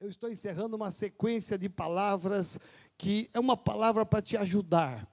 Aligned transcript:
eu 0.00 0.08
estou 0.08 0.30
encerrando 0.30 0.76
uma 0.76 0.92
sequência 0.92 1.58
de 1.58 1.68
palavras 1.68 2.56
que 2.96 3.28
é 3.34 3.40
uma 3.40 3.56
palavra 3.56 4.06
para 4.06 4.22
te 4.22 4.36
ajudar. 4.36 5.08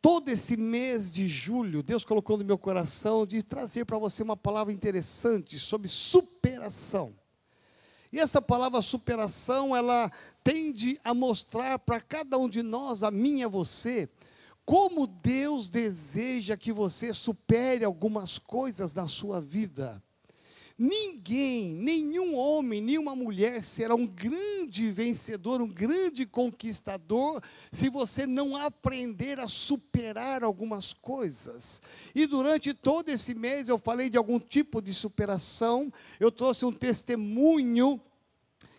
Todo 0.00 0.30
esse 0.30 0.56
mês 0.56 1.12
de 1.12 1.28
julho, 1.28 1.82
Deus 1.82 2.06
colocou 2.06 2.38
no 2.38 2.44
meu 2.44 2.56
coração 2.56 3.26
de 3.26 3.42
trazer 3.42 3.84
para 3.84 3.98
você 3.98 4.22
uma 4.22 4.38
palavra 4.38 4.72
interessante 4.72 5.58
sobre 5.58 5.88
superação. 5.88 7.14
E 8.10 8.18
essa 8.18 8.40
palavra 8.40 8.80
superação, 8.80 9.76
ela 9.76 10.10
tende 10.42 10.98
a 11.04 11.12
mostrar 11.12 11.78
para 11.78 12.00
cada 12.00 12.38
um 12.38 12.48
de 12.48 12.62
nós, 12.62 13.02
a 13.02 13.10
mim 13.10 13.40
e 13.40 13.44
a 13.44 13.48
você, 13.48 14.08
como 14.64 15.06
Deus 15.06 15.68
deseja 15.68 16.56
que 16.56 16.72
você 16.72 17.12
supere 17.12 17.84
algumas 17.84 18.38
coisas 18.38 18.94
na 18.94 19.06
sua 19.06 19.38
vida. 19.38 20.02
Ninguém, 20.82 21.74
nenhum 21.74 22.34
homem, 22.34 22.80
nenhuma 22.80 23.14
mulher 23.14 23.62
será 23.62 23.94
um 23.94 24.06
grande 24.06 24.90
vencedor, 24.90 25.60
um 25.60 25.68
grande 25.68 26.24
conquistador, 26.24 27.42
se 27.70 27.90
você 27.90 28.26
não 28.26 28.56
aprender 28.56 29.38
a 29.38 29.46
superar 29.46 30.42
algumas 30.42 30.94
coisas. 30.94 31.82
E 32.14 32.26
durante 32.26 32.72
todo 32.72 33.10
esse 33.10 33.34
mês 33.34 33.68
eu 33.68 33.76
falei 33.76 34.08
de 34.08 34.16
algum 34.16 34.38
tipo 34.38 34.80
de 34.80 34.94
superação, 34.94 35.92
eu 36.18 36.32
trouxe 36.32 36.64
um 36.64 36.72
testemunho. 36.72 38.00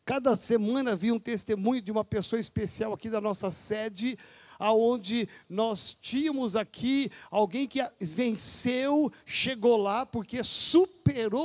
Cada 0.04 0.36
semana 0.36 0.96
vi 0.96 1.12
um 1.12 1.20
testemunho 1.20 1.84
de 1.84 1.92
uma 1.92 2.04
pessoa 2.04 2.40
especial 2.40 2.94
aqui 2.94 3.12
da 3.12 3.22
nossa 3.22 3.52
sede, 3.52 4.18
aonde 4.58 5.30
nós 5.48 5.96
tínhamos 6.02 6.56
aqui 6.56 7.12
alguém 7.30 7.68
que 7.68 7.80
venceu, 8.00 9.12
chegou 9.24 9.78
lá 9.78 10.04
porque 10.04 10.44
superou 10.44 11.01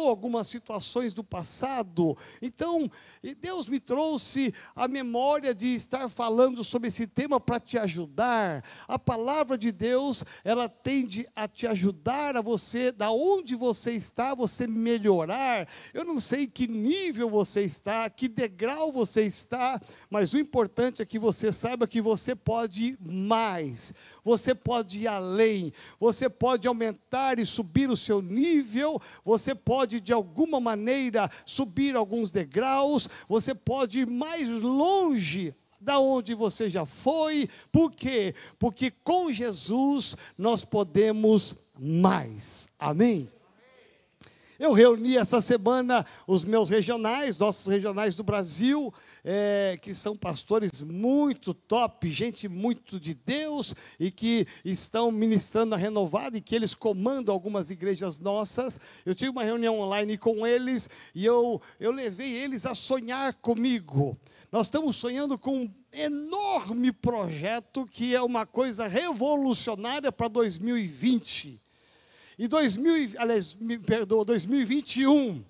algumas 0.08 0.48
situações 0.48 1.12
do 1.12 1.22
passado. 1.22 2.16
Então, 2.40 2.90
Deus 3.40 3.66
me 3.66 3.80
trouxe 3.80 4.54
a 4.74 4.88
memória 4.88 5.54
de 5.54 5.74
estar 5.74 6.08
falando 6.08 6.62
sobre 6.62 6.88
esse 6.88 7.06
tema 7.06 7.40
para 7.40 7.60
te 7.60 7.78
ajudar. 7.78 8.64
A 8.86 8.98
palavra 8.98 9.58
de 9.58 9.72
Deus, 9.72 10.24
ela 10.44 10.68
tende 10.68 11.26
a 11.34 11.48
te 11.48 11.66
ajudar 11.66 12.36
a 12.36 12.40
você, 12.40 12.92
da 12.92 13.10
onde 13.10 13.54
você 13.54 13.92
está, 13.92 14.34
você 14.34 14.66
melhorar. 14.66 15.68
Eu 15.92 16.04
não 16.04 16.18
sei 16.18 16.46
que 16.46 16.66
nível 16.66 17.28
você 17.28 17.62
está, 17.62 18.08
que 18.08 18.28
degrau 18.28 18.92
você 18.92 19.22
está, 19.22 19.80
mas 20.10 20.32
o 20.32 20.38
importante 20.38 21.02
é 21.02 21.06
que 21.06 21.18
você 21.18 21.52
saiba 21.52 21.86
que 21.86 22.00
você 22.00 22.34
pode 22.34 22.96
mais, 23.00 23.92
você 24.24 24.54
pode 24.54 25.00
ir 25.00 25.08
além, 25.08 25.72
você 25.98 26.28
pode 26.28 26.66
aumentar 26.66 27.38
e 27.38 27.46
subir 27.46 27.90
o 27.90 27.96
seu 27.96 28.20
nível, 28.22 29.00
você 29.24 29.45
pode 29.54 30.00
de 30.00 30.12
alguma 30.12 30.60
maneira 30.60 31.30
subir 31.44 31.96
alguns 31.96 32.30
degraus, 32.30 33.08
você 33.28 33.54
pode 33.54 34.00
ir 34.00 34.06
mais 34.06 34.48
longe 34.48 35.54
da 35.80 35.98
onde 35.98 36.34
você 36.34 36.68
já 36.68 36.84
foi, 36.84 37.48
por 37.70 37.92
quê? 37.92 38.34
Porque 38.58 38.90
com 38.90 39.30
Jesus 39.32 40.16
nós 40.36 40.64
podemos 40.64 41.54
mais. 41.78 42.68
Amém? 42.78 43.28
Eu 44.58 44.72
reuni 44.72 45.16
essa 45.16 45.38
semana 45.40 46.06
os 46.26 46.42
meus 46.42 46.70
regionais, 46.70 47.36
nossos 47.36 47.66
regionais 47.66 48.14
do 48.14 48.22
Brasil, 48.22 48.92
é, 49.22 49.78
que 49.82 49.94
são 49.94 50.16
pastores 50.16 50.80
muito 50.80 51.52
top, 51.52 52.08
gente 52.08 52.48
muito 52.48 52.98
de 52.98 53.12
Deus 53.12 53.74
e 54.00 54.10
que 54.10 54.46
estão 54.64 55.12
ministrando 55.12 55.74
a 55.74 55.78
renovada 55.78 56.38
e 56.38 56.40
que 56.40 56.54
eles 56.54 56.74
comandam 56.74 57.34
algumas 57.34 57.70
igrejas 57.70 58.18
nossas. 58.18 58.80
Eu 59.04 59.14
tive 59.14 59.30
uma 59.30 59.44
reunião 59.44 59.78
online 59.78 60.16
com 60.16 60.46
eles 60.46 60.88
e 61.14 61.24
eu, 61.24 61.60
eu 61.78 61.90
levei 61.90 62.32
eles 62.32 62.64
a 62.64 62.74
sonhar 62.74 63.34
comigo. 63.34 64.18
Nós 64.50 64.68
estamos 64.68 64.96
sonhando 64.96 65.36
com 65.36 65.64
um 65.64 65.74
enorme 65.92 66.92
projeto 66.92 67.86
que 67.86 68.14
é 68.14 68.22
uma 68.22 68.46
coisa 68.46 68.86
revolucionária 68.86 70.10
para 70.10 70.28
2020. 70.28 71.60
E 72.38 72.46
2000, 72.46 73.14
aliás, 73.16 73.54
me 73.54 73.78
perdoa, 73.78 74.24
2021 74.24 75.42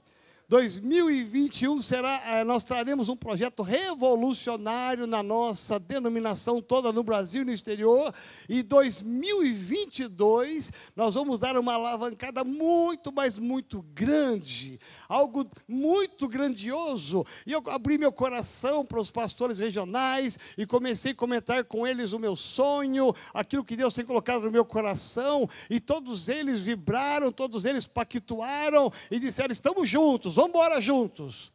2021 0.48 1.80
será, 1.80 2.22
eh, 2.24 2.44
nós 2.44 2.62
traremos 2.62 3.08
um 3.08 3.16
projeto 3.16 3.64
revolucionário 3.64 5.04
na 5.04 5.20
nossa 5.20 5.76
denominação 5.76 6.62
toda 6.62 6.92
no 6.92 7.02
Brasil 7.02 7.42
e 7.42 7.46
no 7.46 7.50
exterior. 7.50 8.14
E 8.48 8.62
2022 8.62 10.70
nós 10.94 11.16
vamos 11.16 11.40
dar 11.40 11.58
uma 11.58 11.74
alavancada 11.74 12.44
muito, 12.44 13.10
mas 13.10 13.36
muito 13.36 13.84
grande, 13.92 14.78
algo 15.08 15.50
muito 15.66 16.28
grandioso. 16.28 17.26
E 17.44 17.50
eu 17.50 17.60
abri 17.66 17.98
meu 17.98 18.12
coração 18.12 18.86
para 18.86 19.00
os 19.00 19.10
pastores 19.10 19.58
regionais 19.58 20.38
e 20.56 20.64
comecei 20.64 21.10
a 21.10 21.16
comentar 21.16 21.64
com 21.64 21.84
eles 21.84 22.12
o 22.12 22.20
meu 22.20 22.36
sonho, 22.36 23.12
aquilo 23.34 23.64
que 23.64 23.74
Deus 23.74 23.94
tem 23.94 24.04
colocado 24.04 24.42
no 24.42 24.52
meu 24.52 24.64
coração. 24.64 25.50
E 25.68 25.80
todos 25.80 26.28
eles 26.28 26.64
vibraram, 26.64 27.32
todos 27.32 27.64
eles 27.64 27.84
pactuaram 27.84 28.92
e 29.10 29.18
disseram: 29.18 29.50
estamos 29.50 29.88
juntos 29.88 30.35
vamos 30.36 30.50
embora 30.50 30.80
juntos. 30.80 31.52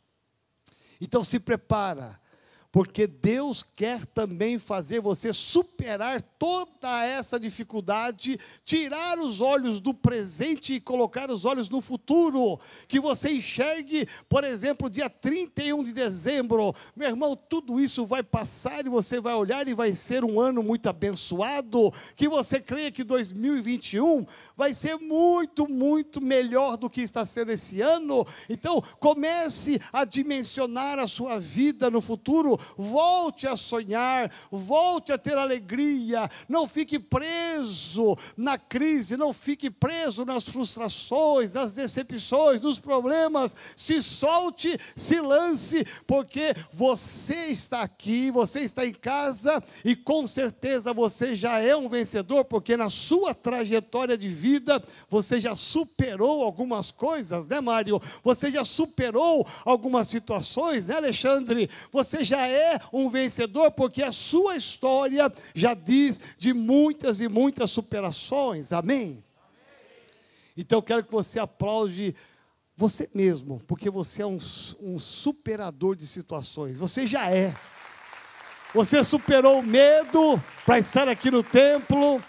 Então 1.00 1.24
se 1.24 1.40
prepara, 1.40 2.20
porque 2.72 3.06
Deus 3.06 3.64
quer 3.76 4.06
também 4.06 4.58
fazer 4.58 5.02
você 5.02 5.34
superar 5.34 6.22
toda 6.22 7.06
essa 7.06 7.38
dificuldade, 7.38 8.40
tirar 8.64 9.20
os 9.20 9.42
olhos 9.42 9.82
do 9.82 9.94
presente 9.94 10.76
e 10.76 10.80
colocar 10.80 11.30
os 11.30 11.44
olhos 11.44 11.68
no 11.68 11.82
futuro, 11.82 12.60
que 12.88 13.00
você 13.00 13.34
enxergue, 13.34 14.08
por 14.30 14.44
exemplo, 14.44 14.90
dia 14.90 15.10
31 15.10 15.84
de 15.84 15.92
dezembro, 15.92 16.74
meu 16.96 17.10
irmão, 17.10 17.36
tudo 17.36 17.80
isso 17.80 18.06
vai 18.06 18.24
passar 18.24 18.86
e 18.86 18.90
você 18.90 19.20
vai 19.20 19.34
olhar 19.34 19.68
e 19.68 19.74
vai 19.74 19.92
ser 19.92 20.24
um 20.24 20.40
ano 20.40 20.64
muito 20.64 20.88
abençoado, 20.88 21.92
que 22.16 22.30
você 22.30 22.60
creia 22.62 22.92
que 22.92 23.04
2021 23.04 24.26
vai 24.56 24.74
ser 24.74 24.96
muito, 24.96 25.68
muito 25.68 26.22
melhor 26.22 26.78
do 26.78 26.90
que 26.90 27.02
está 27.02 27.26
sendo 27.26 27.52
esse 27.52 27.82
ano. 27.82 28.26
Então, 28.50 28.82
comece 29.00 29.82
a 29.92 30.06
dimensionar 30.06 31.00
a 31.00 31.08
sua 31.08 31.38
vida 31.38 31.90
no 31.90 32.00
futuro 32.00 32.61
volte 32.78 33.48
a 33.48 33.56
sonhar, 33.56 34.32
volte 34.52 35.12
a 35.12 35.18
ter 35.18 35.38
alegria, 35.38 36.30
não 36.48 36.68
fique 36.68 37.00
preso 37.00 38.18
na 38.36 38.58
crise, 38.58 39.18
não 39.18 39.34
fique 39.34 39.70
preso 39.70 40.26
nas 40.26 40.48
frustrações, 40.48 41.54
nas 41.54 41.74
decepções, 41.74 42.62
nos 42.62 42.80
problemas, 42.80 43.56
se 43.76 44.02
solte, 44.02 44.78
se 44.96 45.20
lance, 45.20 45.86
porque 46.06 46.54
você 46.72 47.48
está 47.48 47.82
aqui, 47.82 48.32
você 48.32 48.62
está 48.62 48.86
em 48.86 48.94
casa 48.94 49.64
e 49.84 49.96
com 49.96 50.28
certeza 50.28 50.94
você 50.94 51.36
já 51.36 51.60
é 51.60 51.76
um 51.76 51.90
vencedor, 51.90 52.46
porque 52.46 52.78
na 52.78 52.90
sua 52.90 53.34
trajetória 53.34 54.18
de 54.18 54.30
vida 54.30 54.84
você 55.10 55.40
já 55.40 55.56
superou 55.56 56.44
algumas 56.44 56.92
coisas, 56.92 57.48
né, 57.48 57.60
Mário? 57.62 58.02
Você 58.24 58.52
já 58.52 58.66
superou 58.66 59.48
algumas 59.66 60.08
situações, 60.08 60.86
né, 60.86 60.96
Alexandre? 60.96 61.70
Você 61.92 62.24
já 62.24 62.46
um 62.92 63.10
vencedor, 63.10 63.72
porque 63.72 64.02
a 64.02 64.12
sua 64.12 64.56
história 64.56 65.32
já 65.54 65.74
diz 65.74 66.20
de 66.38 66.54
muitas 66.54 67.22
e 67.22 67.28
muitas 67.28 67.72
superações. 67.72 68.72
Amém? 68.74 69.24
Então 70.56 70.80
eu 70.80 70.84
quero 70.84 71.04
que 71.04 71.12
você 71.12 71.40
aplaude 71.40 72.16
você 72.76 73.10
mesmo, 73.14 73.62
porque 73.68 73.90
você 73.90 74.24
é 74.24 74.26
um, 74.26 74.38
um 74.80 74.98
superador 74.98 75.96
de 75.96 76.08
situações. 76.08 76.78
Você 76.78 77.06
já 77.06 77.30
é. 77.30 77.56
Você 78.74 79.04
superou 79.04 79.60
o 79.60 79.64
medo 79.64 80.42
para 80.66 80.80
estar 80.80 81.08
aqui 81.10 81.30
no 81.30 81.44
templo. 81.44 82.22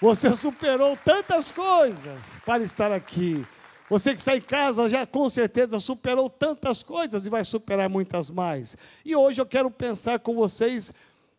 Você 0.00 0.34
superou 0.34 0.96
tantas 0.96 1.52
coisas 1.52 2.40
para 2.44 2.62
estar 2.62 2.92
aqui. 2.92 3.44
Você 3.90 4.12
que 4.12 4.20
está 4.20 4.36
em 4.36 4.40
casa 4.40 4.88
já 4.88 5.04
com 5.04 5.28
certeza 5.28 5.80
superou 5.80 6.30
tantas 6.30 6.80
coisas 6.80 7.26
e 7.26 7.28
vai 7.28 7.44
superar 7.44 7.90
muitas 7.90 8.30
mais. 8.30 8.76
E 9.04 9.16
hoje 9.16 9.40
eu 9.40 9.46
quero 9.46 9.68
pensar 9.68 10.20
com 10.20 10.32
vocês 10.32 10.92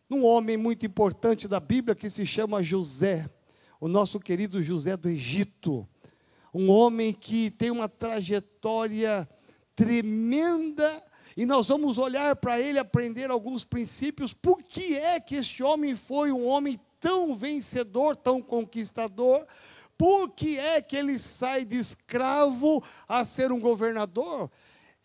num 0.06 0.22
homem 0.22 0.58
muito 0.58 0.84
importante 0.84 1.48
da 1.48 1.58
Bíblia 1.58 1.94
que 1.94 2.10
se 2.10 2.26
chama 2.26 2.62
José, 2.62 3.26
o 3.80 3.88
nosso 3.88 4.20
querido 4.20 4.60
José 4.60 4.98
do 4.98 5.08
Egito. 5.08 5.88
Um 6.52 6.68
homem 6.68 7.14
que 7.14 7.50
tem 7.50 7.70
uma 7.70 7.88
trajetória 7.88 9.26
tremenda 9.74 11.02
e 11.34 11.46
nós 11.46 11.68
vamos 11.68 11.96
olhar 11.96 12.36
para 12.36 12.60
ele, 12.60 12.78
aprender 12.78 13.30
alguns 13.30 13.64
princípios. 13.64 14.34
Por 14.34 14.62
que 14.62 14.94
é 14.94 15.18
que 15.18 15.36
este 15.36 15.62
homem 15.62 15.96
foi 15.96 16.30
um 16.30 16.44
homem 16.44 16.78
tão 17.00 17.34
vencedor, 17.34 18.14
tão 18.14 18.42
conquistador? 18.42 19.46
Por 19.96 20.30
que 20.30 20.58
é 20.58 20.80
que 20.80 20.96
ele 20.96 21.18
sai 21.18 21.64
de 21.64 21.76
escravo 21.76 22.82
a 23.08 23.24
ser 23.24 23.52
um 23.52 23.60
governador? 23.60 24.50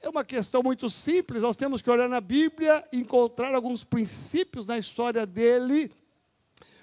É 0.02 0.10
uma 0.10 0.24
questão 0.24 0.62
muito 0.62 0.90
simples, 0.90 1.42
nós 1.42 1.56
temos 1.56 1.82
que 1.82 1.90
olhar 1.90 2.08
na 2.08 2.22
Bíblia 2.22 2.88
encontrar 2.94 3.56
alguns 3.56 3.84
princípios 3.84 4.68
na 4.68 4.78
história 4.78 5.26
dele, 5.26 5.92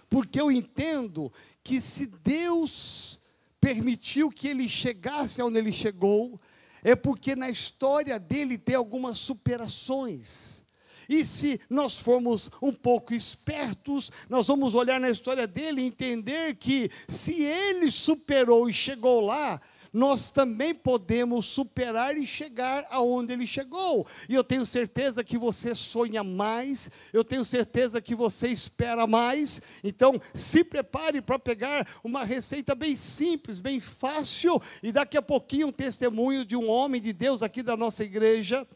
porque 0.08 0.40
eu 0.40 0.50
entendo 0.50 1.32
que 1.62 1.80
se 1.80 2.06
Deus 2.06 3.20
permitiu 3.60 4.30
que 4.30 4.48
ele 4.48 4.68
chegasse 4.68 5.40
onde 5.40 5.58
ele 5.58 5.72
chegou, 5.72 6.40
é 6.82 6.96
porque 6.96 7.36
na 7.36 7.48
história 7.48 8.18
dele 8.18 8.58
tem 8.58 8.74
algumas 8.74 9.18
superações. 9.18 10.63
E 11.08 11.24
se 11.24 11.60
nós 11.68 11.98
formos 11.98 12.50
um 12.60 12.72
pouco 12.72 13.14
espertos, 13.14 14.10
nós 14.28 14.46
vamos 14.46 14.74
olhar 14.74 15.00
na 15.00 15.10
história 15.10 15.46
dele 15.46 15.82
e 15.82 15.86
entender 15.86 16.56
que 16.56 16.90
se 17.08 17.42
ele 17.42 17.90
superou 17.90 18.68
e 18.68 18.72
chegou 18.72 19.20
lá, 19.20 19.60
nós 19.94 20.28
também 20.28 20.74
podemos 20.74 21.46
superar 21.46 22.18
e 22.18 22.26
chegar 22.26 22.84
aonde 22.90 23.32
ele 23.32 23.46
chegou. 23.46 24.04
E 24.28 24.34
eu 24.34 24.42
tenho 24.42 24.66
certeza 24.66 25.22
que 25.22 25.38
você 25.38 25.72
sonha 25.72 26.24
mais, 26.24 26.90
eu 27.12 27.22
tenho 27.22 27.44
certeza 27.44 28.02
que 28.02 28.12
você 28.12 28.48
espera 28.48 29.06
mais. 29.06 29.62
Então, 29.84 30.20
se 30.34 30.64
prepare 30.64 31.20
para 31.20 31.38
pegar 31.38 31.86
uma 32.02 32.24
receita 32.24 32.74
bem 32.74 32.96
simples, 32.96 33.60
bem 33.60 33.78
fácil, 33.78 34.60
e 34.82 34.90
daqui 34.90 35.16
a 35.16 35.22
pouquinho 35.22 35.68
um 35.68 35.72
testemunho 35.72 36.44
de 36.44 36.56
um 36.56 36.68
homem 36.68 37.00
de 37.00 37.12
Deus 37.12 37.40
aqui 37.40 37.62
da 37.62 37.76
nossa 37.76 38.02
igreja 38.02 38.66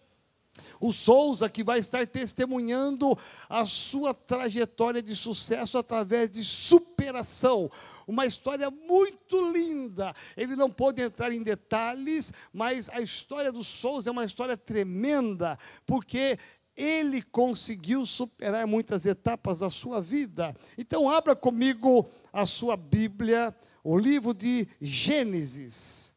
o 0.80 0.92
Souza, 0.92 1.48
que 1.48 1.64
vai 1.64 1.78
estar 1.78 2.06
testemunhando 2.06 3.16
a 3.48 3.64
sua 3.64 4.14
trajetória 4.14 5.02
de 5.02 5.14
sucesso 5.14 5.78
através 5.78 6.30
de 6.30 6.44
superação. 6.44 7.70
Uma 8.06 8.26
história 8.26 8.70
muito 8.70 9.52
linda. 9.52 10.14
Ele 10.36 10.56
não 10.56 10.70
pôde 10.70 11.02
entrar 11.02 11.32
em 11.32 11.42
detalhes, 11.42 12.32
mas 12.52 12.88
a 12.88 13.00
história 13.00 13.52
do 13.52 13.62
Souza 13.64 14.10
é 14.10 14.12
uma 14.12 14.24
história 14.24 14.56
tremenda, 14.56 15.58
porque 15.86 16.38
ele 16.78 17.22
conseguiu 17.22 18.06
superar 18.06 18.64
muitas 18.64 19.04
etapas 19.04 19.58
da 19.58 19.68
sua 19.68 20.00
vida. 20.00 20.54
Então, 20.78 21.10
abra 21.10 21.34
comigo 21.34 22.08
a 22.32 22.46
sua 22.46 22.76
Bíblia, 22.76 23.52
o 23.82 23.98
livro 23.98 24.32
de 24.32 24.68
Gênesis. 24.80 26.14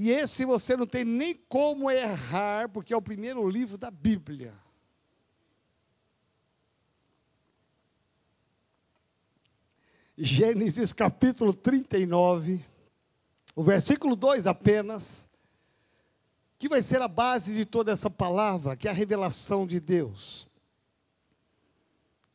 E 0.00 0.12
esse 0.12 0.44
você 0.44 0.76
não 0.76 0.86
tem 0.86 1.04
nem 1.04 1.34
como 1.34 1.90
errar, 1.90 2.68
porque 2.68 2.94
é 2.94 2.96
o 2.96 3.02
primeiro 3.02 3.48
livro 3.48 3.76
da 3.76 3.90
Bíblia. 3.90 4.54
Gênesis 10.16 10.92
capítulo 10.92 11.52
39, 11.52 12.64
o 13.56 13.64
versículo 13.64 14.14
2 14.14 14.46
apenas, 14.46 15.28
que 16.60 16.68
vai 16.68 16.80
ser 16.80 17.02
a 17.02 17.08
base 17.08 17.52
de 17.52 17.64
toda 17.64 17.90
essa 17.90 18.08
palavra, 18.08 18.76
que 18.76 18.86
é 18.86 18.92
a 18.92 18.94
revelação 18.94 19.66
de 19.66 19.80
Deus. 19.80 20.48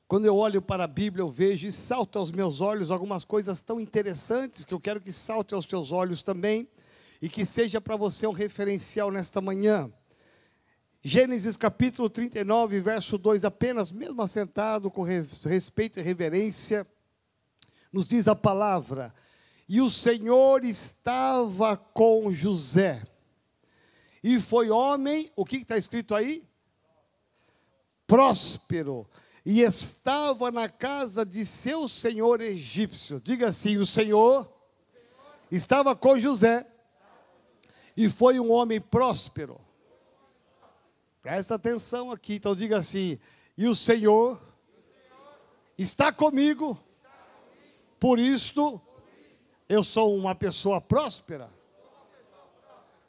Quando 0.05 0.25
eu 0.25 0.35
olho 0.35 0.61
para 0.61 0.83
a 0.83 0.87
Bíblia, 0.87 1.21
eu 1.21 1.29
vejo 1.29 1.65
e 1.65 1.71
salta 1.71 2.19
aos 2.19 2.29
meus 2.29 2.59
olhos 2.59 2.91
algumas 2.91 3.23
coisas 3.23 3.61
tão 3.61 3.79
interessantes 3.79 4.65
que 4.65 4.73
eu 4.73 4.81
quero 4.81 4.99
que 4.99 5.13
salte 5.13 5.53
aos 5.53 5.65
teus 5.65 5.93
olhos 5.93 6.23
também 6.23 6.67
e 7.23 7.29
que 7.29 7.45
seja 7.45 7.79
para 7.79 7.95
você 7.95 8.27
um 8.27 8.33
referencial 8.33 9.09
nesta 9.09 9.39
manhã. 9.39 9.89
Gênesis 11.01 11.55
capítulo 11.55 12.09
39, 12.09 12.81
verso 12.81 13.17
2, 13.17 13.45
apenas, 13.45 13.93
mesmo 13.93 14.21
assentado 14.21 14.91
com 14.91 15.03
respeito 15.03 16.01
e 16.01 16.03
reverência, 16.03 16.85
nos 17.93 18.09
diz 18.09 18.27
a 18.27 18.35
palavra: 18.35 19.15
E 19.69 19.79
o 19.79 19.89
Senhor 19.89 20.65
estava 20.65 21.77
com 21.77 22.29
José, 22.29 23.01
e 24.21 24.37
foi 24.37 24.69
homem, 24.69 25.31
o 25.33 25.45
que 25.45 25.55
está 25.55 25.77
escrito 25.77 26.13
aí? 26.13 26.45
Próspero, 28.05 29.09
e 29.45 29.61
estava 29.61 30.51
na 30.51 30.67
casa 30.67 31.25
de 31.25 31.45
seu 31.45 31.87
senhor 31.87 32.41
egípcio. 32.41 33.21
Diga 33.23 33.47
assim: 33.47 33.77
o 33.77 33.85
Senhor 33.85 34.53
estava 35.49 35.95
com 35.95 36.17
José 36.17 36.67
e 37.95 38.09
foi 38.09 38.39
um 38.39 38.51
homem 38.51 38.81
próspero. 38.81 39.59
Presta 41.21 41.55
atenção 41.55 42.11
aqui, 42.11 42.35
então 42.35 42.55
diga 42.55 42.77
assim: 42.77 43.19
e 43.57 43.67
o 43.67 43.75
Senhor 43.75 44.41
está 45.77 46.11
comigo, 46.11 46.77
por 47.99 48.19
isto 48.19 48.81
eu 49.69 49.83
sou 49.83 50.15
uma 50.15 50.35
pessoa 50.35 50.81
próspera. 50.81 51.49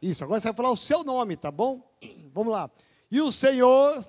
Isso, 0.01 0.23
agora 0.23 0.39
você 0.39 0.49
vai 0.49 0.57
falar 0.57 0.71
o 0.71 0.77
seu 0.77 1.03
nome, 1.03 1.37
tá 1.37 1.51
bom? 1.51 1.83
Vamos 2.33 2.53
lá. 2.53 2.71
E 3.11 3.21
o 3.21 3.33
Senhor 3.33 4.05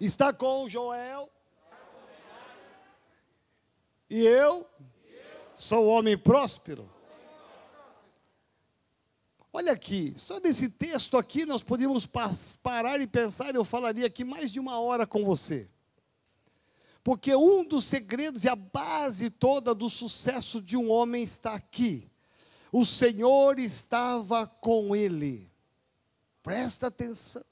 está 0.00 0.32
com 0.32 0.66
Joel. 0.68 1.28
E 4.08 4.24
eu 4.24 4.66
sou 5.54 5.86
homem 5.86 6.16
próspero. 6.16 6.88
Olha 9.52 9.72
aqui, 9.72 10.12
só 10.16 10.38
nesse 10.40 10.68
texto 10.68 11.16
aqui 11.16 11.46
nós 11.46 11.62
podíamos 11.62 12.06
parar 12.62 13.00
e 13.00 13.06
pensar, 13.06 13.54
eu 13.54 13.64
falaria 13.64 14.06
aqui 14.06 14.22
mais 14.22 14.50
de 14.50 14.60
uma 14.60 14.78
hora 14.78 15.06
com 15.06 15.24
você. 15.24 15.68
Porque 17.02 17.34
um 17.34 17.64
dos 17.64 17.86
segredos 17.86 18.44
e 18.44 18.48
a 18.48 18.56
base 18.56 19.30
toda 19.30 19.74
do 19.74 19.88
sucesso 19.88 20.60
de 20.60 20.76
um 20.76 20.90
homem 20.90 21.22
está 21.22 21.54
aqui. 21.54 22.06
O 22.70 22.84
Senhor 22.84 23.58
estava 23.58 24.46
com 24.46 24.94
ele. 24.94 25.50
Presta 26.42 26.88
atenção. 26.88 27.42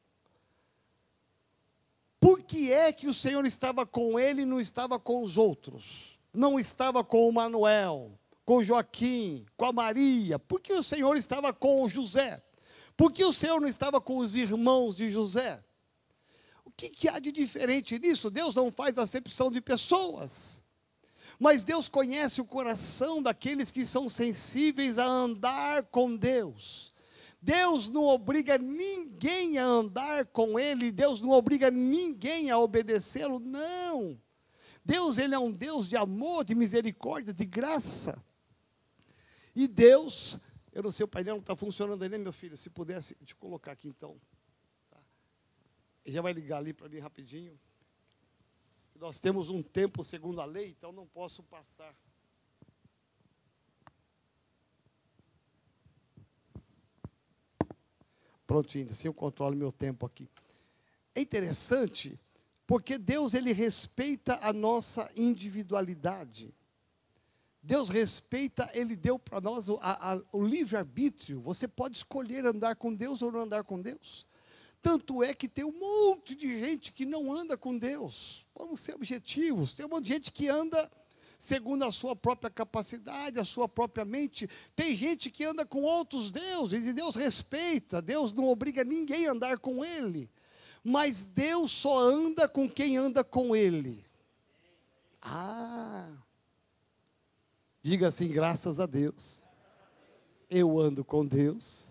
Por 2.20 2.42
que 2.42 2.70
é 2.70 2.92
que 2.92 3.06
o 3.06 3.14
Senhor 3.14 3.46
estava 3.46 3.86
com 3.86 4.18
ele 4.20 4.42
e 4.42 4.46
não 4.46 4.60
estava 4.60 4.98
com 4.98 5.22
os 5.22 5.38
outros? 5.38 6.18
Não 6.34 6.60
estava 6.60 7.02
com 7.02 7.26
o 7.26 7.32
Manuel, 7.32 8.18
com 8.46 8.62
Joaquim, 8.62 9.44
com 9.56 9.64
a 9.64 9.72
Maria? 9.72 10.38
Por 10.38 10.60
que 10.60 10.72
o 10.72 10.82
Senhor 10.82 11.16
estava 11.16 11.52
com 11.52 11.82
o 11.82 11.88
José? 11.88 12.40
Por 12.96 13.12
que 13.12 13.24
o 13.24 13.32
Senhor 13.32 13.60
não 13.60 13.68
estava 13.68 14.00
com 14.00 14.18
os 14.18 14.36
irmãos 14.36 14.96
de 14.96 15.10
José? 15.10 15.62
O 16.64 16.70
que, 16.70 16.88
que 16.88 17.08
há 17.08 17.18
de 17.18 17.32
diferente 17.32 17.98
nisso? 17.98 18.30
Deus 18.30 18.54
não 18.54 18.70
faz 18.70 18.98
acepção 18.98 19.50
de 19.50 19.60
pessoas. 19.60 20.62
Mas 21.40 21.64
Deus 21.64 21.88
conhece 21.88 22.40
o 22.40 22.46
coração 22.46 23.20
daqueles 23.20 23.72
que 23.72 23.84
são 23.84 24.08
sensíveis 24.08 24.96
a 24.96 25.04
andar 25.04 25.82
com 25.84 26.16
Deus. 26.16 26.94
Deus 27.42 27.88
não 27.88 28.04
obriga 28.04 28.56
ninguém 28.56 29.58
a 29.58 29.64
andar 29.64 30.24
com 30.26 30.58
Ele, 30.58 30.92
Deus 30.92 31.20
não 31.20 31.30
obriga 31.30 31.70
ninguém 31.70 32.50
a 32.50 32.58
obedecê-lo, 32.58 33.40
não. 33.40 34.18
Deus, 34.84 35.18
Ele 35.18 35.34
é 35.34 35.38
um 35.38 35.50
Deus 35.50 35.88
de 35.88 35.96
amor, 35.96 36.44
de 36.44 36.54
misericórdia, 36.54 37.34
de 37.34 37.44
graça. 37.44 38.24
E 39.56 39.66
Deus, 39.66 40.38
eu 40.70 40.82
não 40.82 40.90
sei, 40.90 41.02
o 41.02 41.08
painel 41.08 41.36
não 41.36 41.40
está 41.40 41.56
funcionando 41.56 42.02
aí, 42.02 42.10
né, 42.10 42.18
meu 42.18 42.32
filho? 42.32 42.58
Se 42.58 42.68
pudesse 42.68 43.14
te 43.24 43.34
colocar 43.34 43.72
aqui 43.72 43.88
então. 43.88 44.20
Tá? 44.90 44.98
Já 46.04 46.20
vai 46.20 46.34
ligar 46.34 46.58
ali 46.58 46.74
para 46.74 46.90
mim 46.90 46.98
rapidinho. 46.98 47.58
Nós 48.96 49.18
temos 49.18 49.48
um 49.48 49.62
tempo 49.62 50.04
segundo 50.04 50.42
a 50.42 50.44
lei, 50.44 50.68
então 50.68 50.92
não 50.92 51.06
posso 51.06 51.42
passar. 51.42 51.96
Prontinho, 58.46 58.90
assim 58.90 59.08
eu 59.08 59.14
controlo 59.14 59.56
meu 59.56 59.72
tempo 59.72 60.04
aqui. 60.04 60.28
É 61.14 61.20
interessante, 61.22 62.20
porque 62.66 62.98
Deus 62.98 63.32
ele 63.32 63.54
respeita 63.54 64.38
a 64.42 64.52
nossa 64.52 65.10
individualidade. 65.16 66.54
Deus 67.66 67.88
respeita, 67.88 68.70
Ele 68.72 68.94
deu 68.94 69.18
para 69.18 69.40
nós 69.40 69.68
o, 69.68 69.80
o 70.32 70.46
livre-arbítrio. 70.46 71.40
Você 71.40 71.66
pode 71.66 71.96
escolher 71.96 72.46
andar 72.46 72.76
com 72.76 72.94
Deus 72.94 73.22
ou 73.22 73.32
não 73.32 73.40
andar 73.40 73.64
com 73.64 73.82
Deus. 73.82 74.24
Tanto 74.80 75.20
é 75.20 75.34
que 75.34 75.48
tem 75.48 75.64
um 75.64 75.76
monte 75.76 76.36
de 76.36 76.60
gente 76.60 76.92
que 76.92 77.04
não 77.04 77.34
anda 77.34 77.56
com 77.56 77.76
Deus. 77.76 78.46
Vamos 78.54 78.78
ser 78.78 78.94
objetivos. 78.94 79.72
Tem 79.72 79.84
um 79.84 79.88
monte 79.88 80.04
de 80.04 80.12
gente 80.12 80.30
que 80.30 80.46
anda 80.46 80.88
segundo 81.36 81.82
a 81.82 81.90
sua 81.90 82.14
própria 82.14 82.48
capacidade, 82.48 83.40
a 83.40 83.44
sua 83.44 83.68
própria 83.68 84.04
mente. 84.04 84.48
Tem 84.76 84.94
gente 84.94 85.28
que 85.28 85.42
anda 85.42 85.66
com 85.66 85.82
outros 85.82 86.30
deuses 86.30 86.86
e 86.86 86.92
Deus 86.92 87.16
respeita. 87.16 88.00
Deus 88.00 88.32
não 88.32 88.46
obriga 88.46 88.84
ninguém 88.84 89.26
a 89.26 89.32
andar 89.32 89.58
com 89.58 89.84
Ele. 89.84 90.30
Mas 90.84 91.24
Deus 91.24 91.72
só 91.72 91.98
anda 91.98 92.48
com 92.48 92.70
quem 92.70 92.96
anda 92.96 93.24
com 93.24 93.56
Ele. 93.56 94.04
Ah! 95.20 96.25
Diga 97.86 98.08
assim: 98.08 98.26
graças 98.26 98.80
a 98.80 98.84
Deus, 98.84 99.40
eu 100.50 100.76
ando 100.80 101.04
com 101.04 101.24
Deus 101.24 101.88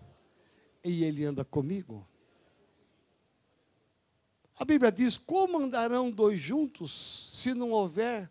e 0.84 1.02
Ele 1.02 1.24
anda 1.24 1.42
comigo. 1.42 2.06
A 4.58 4.62
Bíblia 4.62 4.92
diz: 4.92 5.16
como 5.16 5.58
andarão 5.58 6.10
dois 6.10 6.38
juntos 6.38 7.30
se 7.32 7.54
não 7.54 7.70
houver 7.70 8.30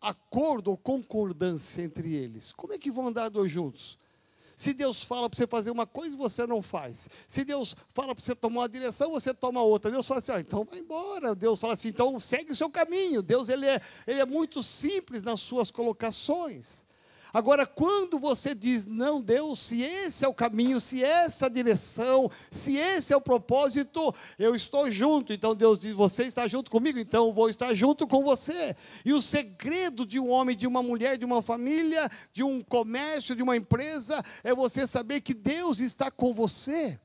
acordo 0.00 0.70
ou 0.70 0.76
concordância 0.76 1.82
entre 1.82 2.14
eles? 2.14 2.52
Como 2.52 2.72
é 2.72 2.78
que 2.78 2.92
vão 2.92 3.08
andar 3.08 3.28
dois 3.28 3.50
juntos? 3.50 3.98
Se 4.56 4.72
Deus 4.72 5.02
fala 5.02 5.28
para 5.28 5.36
você 5.36 5.46
fazer 5.46 5.70
uma 5.70 5.86
coisa, 5.86 6.16
você 6.16 6.46
não 6.46 6.62
faz. 6.62 7.08
Se 7.26 7.44
Deus 7.44 7.76
fala 7.92 8.14
para 8.14 8.24
você 8.24 8.34
tomar 8.34 8.62
uma 8.62 8.68
direção, 8.68 9.10
você 9.10 9.34
toma 9.34 9.62
outra. 9.62 9.90
Deus 9.90 10.06
fala 10.06 10.18
assim, 10.18 10.32
ah, 10.32 10.40
então 10.40 10.64
vai 10.64 10.78
embora. 10.78 11.34
Deus 11.34 11.58
fala 11.58 11.72
assim, 11.72 11.88
então 11.88 12.18
segue 12.20 12.52
o 12.52 12.56
seu 12.56 12.70
caminho. 12.70 13.22
Deus 13.22 13.48
ele 13.48 13.66
é, 13.66 13.80
ele 14.06 14.20
é 14.20 14.26
muito 14.26 14.62
simples 14.62 15.22
nas 15.22 15.40
suas 15.40 15.70
colocações. 15.70 16.84
Agora, 17.34 17.66
quando 17.66 18.16
você 18.16 18.54
diz, 18.54 18.86
não, 18.86 19.20
Deus, 19.20 19.58
se 19.58 19.82
esse 19.82 20.24
é 20.24 20.28
o 20.28 20.32
caminho, 20.32 20.80
se 20.80 21.02
essa 21.02 21.46
é 21.46 21.48
a 21.48 21.50
direção, 21.50 22.30
se 22.48 22.76
esse 22.76 23.12
é 23.12 23.16
o 23.16 23.20
propósito, 23.20 24.14
eu 24.38 24.54
estou 24.54 24.88
junto. 24.88 25.32
Então 25.32 25.52
Deus 25.52 25.76
diz, 25.76 25.92
você 25.92 26.26
está 26.26 26.46
junto 26.46 26.70
comigo, 26.70 26.96
então 26.96 27.26
eu 27.26 27.32
vou 27.32 27.48
estar 27.48 27.74
junto 27.74 28.06
com 28.06 28.22
você. 28.22 28.76
E 29.04 29.12
o 29.12 29.20
segredo 29.20 30.06
de 30.06 30.20
um 30.20 30.30
homem, 30.30 30.56
de 30.56 30.68
uma 30.68 30.80
mulher, 30.80 31.18
de 31.18 31.24
uma 31.24 31.42
família, 31.42 32.08
de 32.32 32.44
um 32.44 32.62
comércio, 32.62 33.34
de 33.34 33.42
uma 33.42 33.56
empresa, 33.56 34.22
é 34.44 34.54
você 34.54 34.86
saber 34.86 35.20
que 35.20 35.34
Deus 35.34 35.80
está 35.80 36.12
com 36.12 36.32
você 36.32 37.00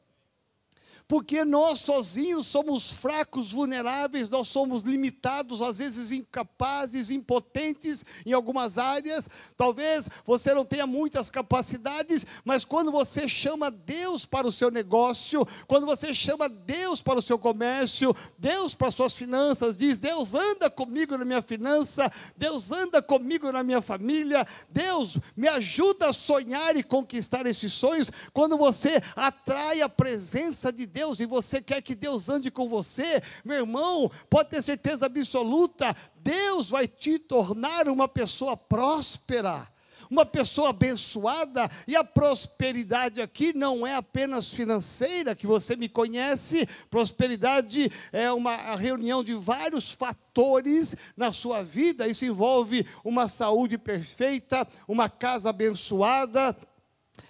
porque 1.09 1.43
nós 1.43 1.79
sozinhos 1.79 2.45
somos 2.45 2.91
fracos, 2.91 3.51
vulneráveis, 3.51 4.29
nós 4.29 4.47
somos 4.47 4.83
limitados, 4.83 5.59
às 5.59 5.79
vezes 5.79 6.11
incapazes, 6.11 7.09
impotentes 7.09 8.05
em 8.23 8.31
algumas 8.31 8.77
áreas. 8.77 9.27
Talvez 9.57 10.07
você 10.23 10.53
não 10.53 10.63
tenha 10.63 10.85
muitas 10.85 11.31
capacidades, 11.31 12.23
mas 12.45 12.63
quando 12.63 12.91
você 12.91 13.27
chama 13.27 13.71
Deus 13.71 14.23
para 14.23 14.45
o 14.45 14.51
seu 14.51 14.69
negócio, 14.69 15.47
quando 15.65 15.87
você 15.87 16.13
chama 16.13 16.47
Deus 16.47 17.01
para 17.01 17.17
o 17.17 17.23
seu 17.23 17.39
comércio, 17.39 18.15
Deus 18.37 18.75
para 18.75 18.89
as 18.89 18.95
suas 18.95 19.15
finanças, 19.15 19.75
diz: 19.75 19.97
Deus 19.97 20.35
anda 20.35 20.69
comigo 20.69 21.17
na 21.17 21.25
minha 21.25 21.41
finança, 21.41 22.11
Deus 22.37 22.71
anda 22.71 23.01
comigo 23.01 23.51
na 23.51 23.63
minha 23.63 23.81
família, 23.81 24.45
Deus 24.69 25.17
me 25.35 25.47
ajuda 25.47 26.09
a 26.09 26.13
sonhar 26.13 26.77
e 26.77 26.83
conquistar 26.83 27.47
esses 27.47 27.73
sonhos. 27.73 28.11
Quando 28.31 28.55
você 28.55 29.01
atrai 29.15 29.81
a 29.81 29.89
presença 29.89 30.71
de 30.71 30.85
Deus, 30.85 30.98
Deus 30.99 31.21
e 31.21 31.25
você 31.25 31.61
quer 31.61 31.81
que 31.81 31.95
Deus 31.95 32.27
ande 32.27 32.51
com 32.51 32.67
você, 32.67 33.23
meu 33.45 33.55
irmão, 33.55 34.11
pode 34.29 34.49
ter 34.49 34.61
certeza 34.61 35.05
absoluta, 35.05 35.95
Deus 36.17 36.69
vai 36.69 36.89
te 36.89 37.17
tornar 37.17 37.87
uma 37.87 38.05
pessoa 38.05 38.57
próspera 38.57 39.65
uma 40.09 40.25
pessoa 40.25 40.71
abençoada, 40.71 41.69
e 41.87 41.95
a 41.95 42.03
prosperidade 42.03 43.21
aqui 43.21 43.53
não 43.53 43.85
é 43.85 43.93
apenas 43.93 44.51
financeira, 44.51 45.35
que 45.35 45.45
você 45.45 45.75
me 45.75 45.87
conhece, 45.87 46.67
prosperidade 46.89 47.91
é 48.11 48.31
uma 48.31 48.75
reunião 48.75 49.23
de 49.23 49.35
vários 49.35 49.91
fatores 49.91 50.95
na 51.15 51.31
sua 51.31 51.61
vida, 51.61 52.07
isso 52.07 52.25
envolve 52.25 52.87
uma 53.03 53.27
saúde 53.27 53.77
perfeita, 53.77 54.67
uma 54.87 55.07
casa 55.11 55.51
abençoada, 55.51 56.57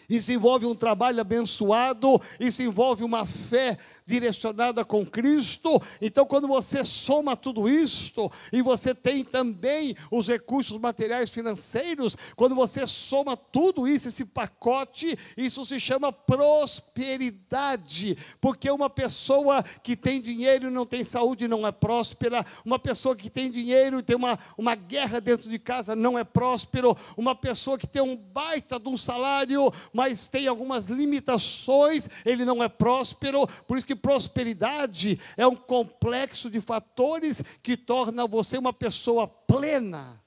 isso 0.10 0.32
envolve 0.32 0.66
um 0.66 0.76
trabalho 0.76 1.22
abençoado, 1.22 2.20
isso 2.40 2.64
envolve 2.64 3.04
uma 3.04 3.26
fé 3.26 3.78
direcionada 4.10 4.84
com 4.84 5.06
Cristo. 5.06 5.80
Então, 6.02 6.26
quando 6.26 6.48
você 6.48 6.84
soma 6.84 7.38
tudo 7.38 7.70
isto, 7.70 8.32
e 8.52 8.62
você 8.62 8.96
tem 8.96 9.24
também 9.24 9.96
os 10.10 10.28
recursos 10.28 10.80
materiais 10.80 11.30
financeiros, 11.30 12.18
quando 12.36 12.56
você 12.56 12.88
soma 12.88 13.38
tudo 13.38 13.88
isso, 13.88 14.08
esse 14.08 14.26
pacote, 14.26 15.16
isso 15.38 15.64
se 15.64 15.80
chama 15.80 16.12
prosperidade, 16.12 18.18
porque 18.42 18.72
uma 18.72 18.90
pessoa 18.90 19.62
que 19.62 19.96
tem 19.96 20.20
dinheiro 20.20 20.68
e 20.68 20.72
não 20.72 20.86
tem 20.86 21.04
saúde 21.04 21.48
não 21.48 21.68
é 21.68 21.72
próspera, 21.72 22.44
uma 22.66 22.80
pessoa 22.80 23.16
que 23.16 23.30
tem 23.30 23.52
dinheiro 23.52 24.00
e 24.00 24.04
tem 24.04 24.16
uma, 24.16 24.40
uma 24.58 24.74
guerra 24.74 25.22
dentro 25.22 25.48
de 25.50 25.60
casa 25.60 25.96
não 25.96 26.18
é 26.18 26.24
próspero, 26.24 26.98
uma 27.16 27.36
pessoa 27.36 27.78
que 27.78 27.86
tem 27.86 28.02
um 28.02 28.16
baita 28.16 28.80
de 28.80 28.90
um 28.90 28.98
salário, 28.98 29.72
mas 30.00 30.30
tem 30.30 30.48
algumas 30.48 30.86
limitações, 30.86 32.08
ele 32.24 32.46
não 32.46 32.64
é 32.64 32.70
próspero, 32.70 33.46
por 33.68 33.78
isso 33.78 33.86
que 33.86 33.94
prosperidade 33.94 35.20
é 35.36 35.46
um 35.46 35.58
complexo 35.58 36.50
de 36.50 36.62
fatores 36.62 37.44
que 37.62 37.76
torna 37.76 38.26
você 38.26 38.58
uma 38.58 38.72
pessoa 38.72 39.28
plena. 39.28 40.24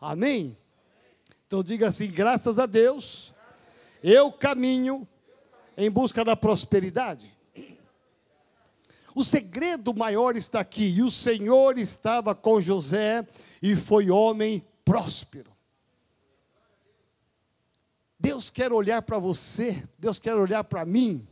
Amém? 0.00 0.56
Então 1.44 1.60
diga 1.60 1.88
assim: 1.88 2.08
graças 2.08 2.56
a 2.56 2.66
Deus, 2.66 3.34
eu 4.00 4.30
caminho 4.30 5.08
em 5.76 5.90
busca 5.90 6.24
da 6.24 6.36
prosperidade. 6.36 7.36
O 9.12 9.24
segredo 9.24 9.92
maior 9.92 10.36
está 10.36 10.60
aqui, 10.60 10.84
e 10.84 11.02
o 11.02 11.10
Senhor 11.10 11.78
estava 11.78 12.32
com 12.32 12.60
José 12.60 13.26
e 13.60 13.74
foi 13.74 14.08
homem 14.08 14.64
próspero. 14.84 15.55
Deus 18.26 18.50
quer 18.50 18.72
olhar 18.72 19.02
para 19.02 19.20
você, 19.20 19.84
Deus 19.96 20.18
quer 20.18 20.34
olhar 20.34 20.64
para 20.64 20.84
mim 20.84 21.24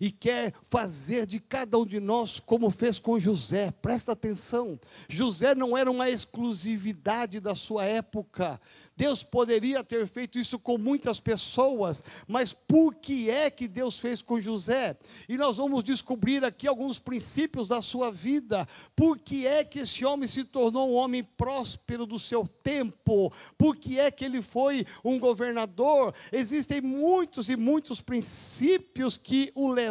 e 0.00 0.10
quer 0.10 0.54
fazer 0.68 1.26
de 1.26 1.38
cada 1.38 1.78
um 1.78 1.84
de 1.84 2.00
nós 2.00 2.40
como 2.40 2.70
fez 2.70 2.98
com 2.98 3.20
José. 3.20 3.70
Presta 3.82 4.12
atenção, 4.12 4.80
José 5.08 5.54
não 5.54 5.76
era 5.76 5.90
uma 5.90 6.08
exclusividade 6.08 7.38
da 7.38 7.54
sua 7.54 7.84
época. 7.84 8.58
Deus 8.96 9.22
poderia 9.22 9.84
ter 9.84 10.06
feito 10.06 10.38
isso 10.38 10.58
com 10.58 10.78
muitas 10.78 11.20
pessoas, 11.20 12.02
mas 12.26 12.52
por 12.52 12.94
que 12.94 13.30
é 13.30 13.50
que 13.50 13.68
Deus 13.68 13.98
fez 13.98 14.22
com 14.22 14.40
José? 14.40 14.96
E 15.28 15.36
nós 15.36 15.58
vamos 15.58 15.84
descobrir 15.84 16.44
aqui 16.44 16.66
alguns 16.66 16.98
princípios 16.98 17.66
da 17.66 17.82
sua 17.82 18.10
vida. 18.10 18.66
Por 18.96 19.18
que 19.18 19.46
é 19.46 19.64
que 19.64 19.80
esse 19.80 20.04
homem 20.04 20.28
se 20.28 20.44
tornou 20.44 20.90
um 20.90 20.94
homem 20.94 21.22
próspero 21.22 22.06
do 22.06 22.18
seu 22.18 22.46
tempo? 22.46 23.32
Por 23.56 23.76
que 23.76 23.98
é 23.98 24.10
que 24.10 24.24
ele 24.24 24.42
foi 24.42 24.86
um 25.04 25.18
governador? 25.18 26.14
Existem 26.32 26.80
muitos 26.80 27.48
e 27.48 27.56
muitos 27.56 28.00
princípios 28.00 29.16
que 29.16 29.50
o 29.54 29.68
levaram 29.68 29.89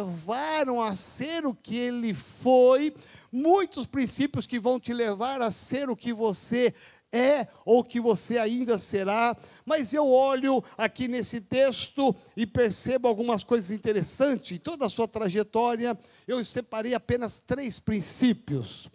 a 0.82 0.94
ser 0.94 1.46
o 1.46 1.54
que 1.54 1.76
ele 1.76 2.14
foi, 2.14 2.94
muitos 3.30 3.86
princípios 3.86 4.46
que 4.46 4.58
vão 4.58 4.78
te 4.78 4.92
levar 4.92 5.40
a 5.42 5.50
ser 5.50 5.90
o 5.90 5.96
que 5.96 6.12
você 6.12 6.74
é 7.12 7.46
ou 7.64 7.82
que 7.82 8.00
você 8.00 8.38
ainda 8.38 8.78
será, 8.78 9.36
mas 9.64 9.92
eu 9.92 10.08
olho 10.08 10.62
aqui 10.78 11.08
nesse 11.08 11.40
texto 11.40 12.14
e 12.36 12.46
percebo 12.46 13.08
algumas 13.08 13.42
coisas 13.42 13.70
interessantes. 13.70 14.52
Em 14.52 14.58
toda 14.58 14.86
a 14.86 14.88
sua 14.88 15.08
trajetória, 15.08 15.98
eu 16.26 16.42
separei 16.44 16.94
apenas 16.94 17.38
três 17.38 17.80
princípios. 17.80 18.88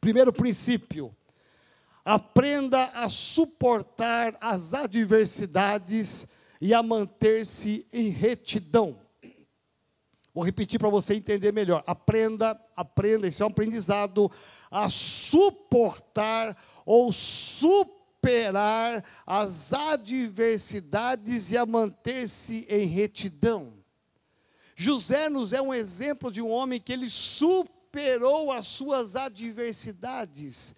Primeiro 0.00 0.32
princípio: 0.32 1.14
aprenda 2.04 2.84
a 2.86 3.10
suportar 3.10 4.36
as 4.40 4.72
adversidades 4.72 6.26
e 6.60 6.72
a 6.72 6.82
manter-se 6.82 7.86
em 7.92 8.08
retidão. 8.08 9.05
Vou 10.36 10.44
repetir 10.44 10.78
para 10.78 10.90
você 10.90 11.14
entender 11.14 11.50
melhor. 11.50 11.82
Aprenda, 11.86 12.60
aprenda, 12.76 13.26
esse 13.26 13.40
é 13.40 13.44
um 13.46 13.48
aprendizado, 13.48 14.30
a 14.70 14.90
suportar 14.90 16.54
ou 16.84 17.10
superar 17.10 19.02
as 19.26 19.72
adversidades 19.72 21.52
e 21.52 21.56
a 21.56 21.64
manter-se 21.64 22.66
em 22.68 22.84
retidão. 22.84 23.82
José 24.74 25.30
nos 25.30 25.54
é 25.54 25.62
um 25.62 25.72
exemplo 25.72 26.30
de 26.30 26.42
um 26.42 26.50
homem 26.50 26.78
que 26.78 26.92
ele 26.92 27.08
superou 27.08 28.52
as 28.52 28.66
suas 28.66 29.16
adversidades 29.16 30.74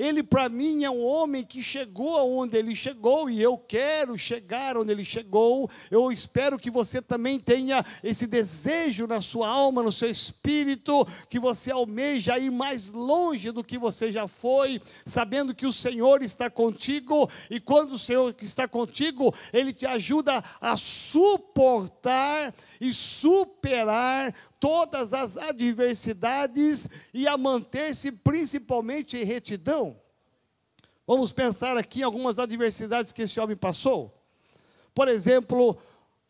ele, 0.00 0.22
para 0.22 0.48
mim, 0.48 0.82
é 0.82 0.90
um 0.90 1.04
homem 1.04 1.44
que 1.44 1.62
chegou 1.62 2.16
aonde 2.16 2.56
ele 2.56 2.74
chegou 2.74 3.28
e 3.28 3.42
eu 3.42 3.58
quero 3.58 4.16
chegar 4.16 4.78
onde 4.78 4.90
ele 4.90 5.04
chegou. 5.04 5.68
Eu 5.90 6.10
espero 6.10 6.58
que 6.58 6.70
você 6.70 7.02
também 7.02 7.38
tenha 7.38 7.84
esse 8.02 8.26
desejo 8.26 9.06
na 9.06 9.20
sua 9.20 9.46
alma, 9.46 9.82
no 9.82 9.92
seu 9.92 10.08
espírito, 10.08 11.06
que 11.28 11.38
você 11.38 11.70
almeja 11.70 12.38
ir 12.38 12.50
mais 12.50 12.86
longe 12.86 13.50
do 13.50 13.62
que 13.62 13.76
você 13.76 14.10
já 14.10 14.26
foi, 14.26 14.80
sabendo 15.04 15.54
que 15.54 15.66
o 15.66 15.72
Senhor 15.72 16.22
está 16.22 16.48
contigo 16.48 17.30
e 17.50 17.60
quando 17.60 17.92
o 17.92 17.98
Senhor 17.98 18.34
está 18.40 18.66
contigo, 18.66 19.34
ele 19.52 19.70
te 19.70 19.84
ajuda 19.84 20.42
a 20.62 20.78
suportar 20.78 22.54
e 22.80 22.90
superar 22.94 24.34
todas 24.60 25.14
as 25.14 25.38
adversidades 25.38 26.86
e 27.12 27.26
a 27.26 27.36
manter-se 27.36 28.12
principalmente 28.12 29.16
em 29.16 29.24
retidão. 29.24 29.96
Vamos 31.06 31.32
pensar 31.32 31.76
aqui 31.76 32.00
em 32.00 32.04
algumas 32.04 32.38
adversidades 32.38 33.10
que 33.10 33.22
esse 33.22 33.40
homem 33.40 33.56
passou. 33.56 34.14
Por 34.94 35.08
exemplo, 35.08 35.76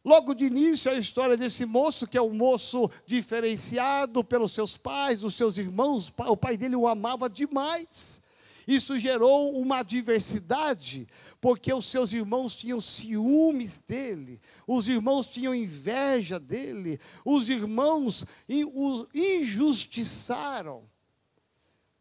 logo 0.04 0.32
de 0.32 0.46
início 0.46 0.90
a 0.90 0.94
história 0.94 1.36
desse 1.36 1.66
moço, 1.66 2.06
que 2.06 2.16
é 2.16 2.22
um 2.22 2.32
moço 2.32 2.88
diferenciado 3.04 4.22
pelos 4.22 4.52
seus 4.52 4.76
pais, 4.76 5.20
dos 5.20 5.34
seus 5.34 5.58
irmãos, 5.58 6.12
o 6.16 6.36
pai 6.36 6.56
dele 6.56 6.76
o 6.76 6.86
amava 6.88 7.28
demais. 7.28 8.22
Isso 8.66 8.98
gerou 8.98 9.58
uma 9.58 9.78
adversidade, 9.78 11.08
porque 11.40 11.72
os 11.72 11.86
seus 11.86 12.12
irmãos 12.12 12.54
tinham 12.54 12.80
ciúmes 12.80 13.82
dele, 13.86 14.40
os 14.66 14.88
irmãos 14.88 15.26
tinham 15.26 15.54
inveja 15.54 16.38
dele, 16.38 17.00
os 17.24 17.48
irmãos 17.48 18.24
o 18.74 19.06
injustiçaram. 19.14 20.88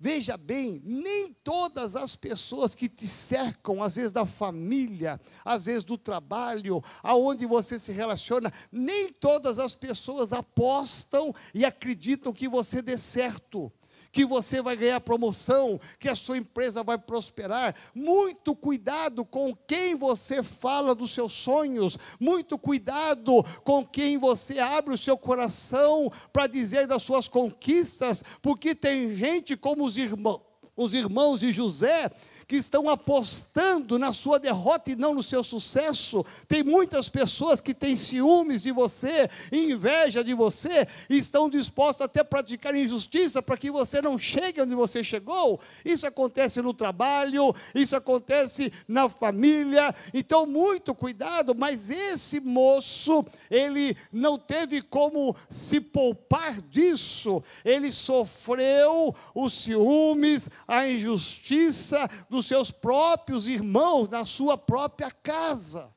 Veja 0.01 0.37
bem, 0.37 0.81
nem 0.85 1.33
todas 1.43 1.97
as 1.97 2.15
pessoas 2.15 2.73
que 2.73 2.87
te 2.87 3.05
cercam, 3.05 3.83
às 3.83 3.97
vezes 3.97 4.13
da 4.13 4.25
família, 4.25 5.19
às 5.43 5.65
vezes 5.65 5.83
do 5.83 5.97
trabalho, 5.97 6.81
aonde 7.03 7.45
você 7.45 7.77
se 7.77 7.91
relaciona, 7.91 8.49
nem 8.71 9.11
todas 9.11 9.59
as 9.59 9.75
pessoas 9.75 10.31
apostam 10.31 11.35
e 11.53 11.65
acreditam 11.65 12.31
que 12.31 12.47
você 12.47 12.81
dê 12.81 12.97
certo 12.97 13.69
que 14.11 14.25
você 14.25 14.61
vai 14.61 14.75
ganhar 14.75 14.99
promoção, 15.01 15.79
que 15.99 16.09
a 16.09 16.15
sua 16.15 16.37
empresa 16.37 16.83
vai 16.83 16.97
prosperar. 16.97 17.75
Muito 17.93 18.55
cuidado 18.55 19.23
com 19.25 19.55
quem 19.55 19.95
você 19.95 20.41
fala 20.41 20.95
dos 20.95 21.11
seus 21.11 21.33
sonhos, 21.33 21.97
muito 22.19 22.57
cuidado 22.57 23.43
com 23.63 23.85
quem 23.85 24.17
você 24.17 24.59
abre 24.59 24.93
o 24.93 24.97
seu 24.97 25.17
coração 25.17 26.11
para 26.31 26.47
dizer 26.47 26.87
das 26.87 27.03
suas 27.03 27.27
conquistas, 27.27 28.23
porque 28.41 28.73
tem 28.73 29.13
gente 29.15 29.55
como 29.55 29.85
os 29.85 29.97
irmãos, 29.97 30.41
os 30.75 30.93
irmãos 30.93 31.41
de 31.41 31.51
José 31.51 32.09
que 32.49 32.55
estão 32.55 32.89
apostando 32.89 33.99
na 33.99 34.11
sua 34.11 34.39
derrota 34.39 34.89
e 34.89 34.95
não 34.95 35.13
no 35.13 35.21
seu 35.21 35.43
sucesso. 35.43 36.25
Tem 36.47 36.63
muitas 36.63 37.07
pessoas 37.07 37.61
que 37.61 37.75
têm 37.75 37.95
ciúmes 37.95 38.63
de 38.63 38.71
você, 38.71 39.29
inveja 39.51 40.23
de 40.23 40.33
você, 40.33 40.87
e 41.07 41.19
estão 41.19 41.47
dispostas 41.47 42.05
até 42.05 42.21
a 42.21 42.25
praticar 42.25 42.75
injustiça 42.75 43.39
para 43.39 43.55
que 43.55 43.69
você 43.69 44.01
não 44.01 44.17
chegue 44.17 44.59
onde 44.63 44.73
você 44.73 45.03
chegou. 45.03 45.61
Isso 45.85 46.07
acontece 46.07 46.59
no 46.59 46.73
trabalho, 46.73 47.53
isso 47.75 47.95
acontece 47.95 48.73
na 48.87 49.07
família. 49.07 49.93
Então, 50.11 50.47
muito 50.47 50.95
cuidado, 50.95 51.53
mas 51.53 51.91
esse 51.91 52.39
moço, 52.39 53.23
ele 53.51 53.95
não 54.11 54.39
teve 54.39 54.81
como 54.81 55.35
se 55.51 55.79
poupar 55.79 56.59
disso. 56.63 57.43
Ele 57.63 57.91
sofreu 57.91 59.13
os 59.35 59.53
ciúmes, 59.53 60.49
a 60.67 60.87
injustiça 60.87 62.09
do 62.27 62.38
dos 62.39 62.45
seus 62.45 62.71
próprios 62.71 63.47
irmãos 63.47 64.09
na 64.09 64.25
sua 64.25 64.57
própria 64.57 65.11
casa. 65.11 65.93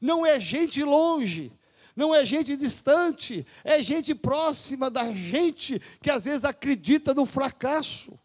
Não 0.00 0.24
é 0.24 0.38
gente 0.38 0.80
longe, 0.84 1.52
não 1.96 2.14
é 2.14 2.24
gente 2.24 2.56
distante, 2.56 3.44
é 3.64 3.82
gente 3.82 4.14
próxima 4.14 4.88
da 4.88 5.12
gente 5.12 5.80
que 6.00 6.08
às 6.08 6.24
vezes 6.24 6.44
acredita 6.44 7.12
no 7.12 7.26
fracasso. 7.26 8.16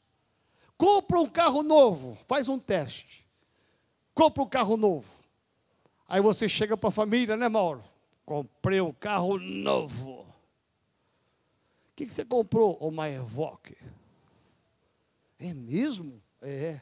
Compra 0.77 1.19
um 1.19 1.27
carro 1.27 1.63
novo, 1.63 2.15
faz 2.27 2.47
um 2.47 2.59
teste. 2.59 3.25
Compra 4.13 4.43
um 4.43 4.47
carro 4.47 4.77
novo. 4.77 5.11
Aí 6.07 6.21
você 6.21 6.47
chega 6.47 6.77
para 6.77 6.89
a 6.89 6.91
família, 6.91 7.35
né, 7.35 7.49
Mauro? 7.49 7.83
Comprei 8.23 8.79
um 8.81 8.93
carro 8.93 9.39
novo. 9.39 10.21
O 10.21 11.95
que, 11.95 12.05
que 12.05 12.13
você 12.13 12.23
comprou, 12.23 12.77
ô 12.79 12.91
Maervock? 12.91 13.75
É 15.39 15.55
mesmo? 15.55 16.21
É. 16.41 16.81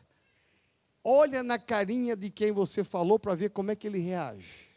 Olha 1.04 1.44
na 1.44 1.60
carinha 1.60 2.16
de 2.16 2.30
quem 2.30 2.52
você 2.52 2.84
falou 2.84 3.20
para 3.20 3.36
ver 3.36 3.52
como 3.52 3.72
é 3.72 3.76
que 3.76 3.88
ele 3.88 4.00
reage. 4.00 4.68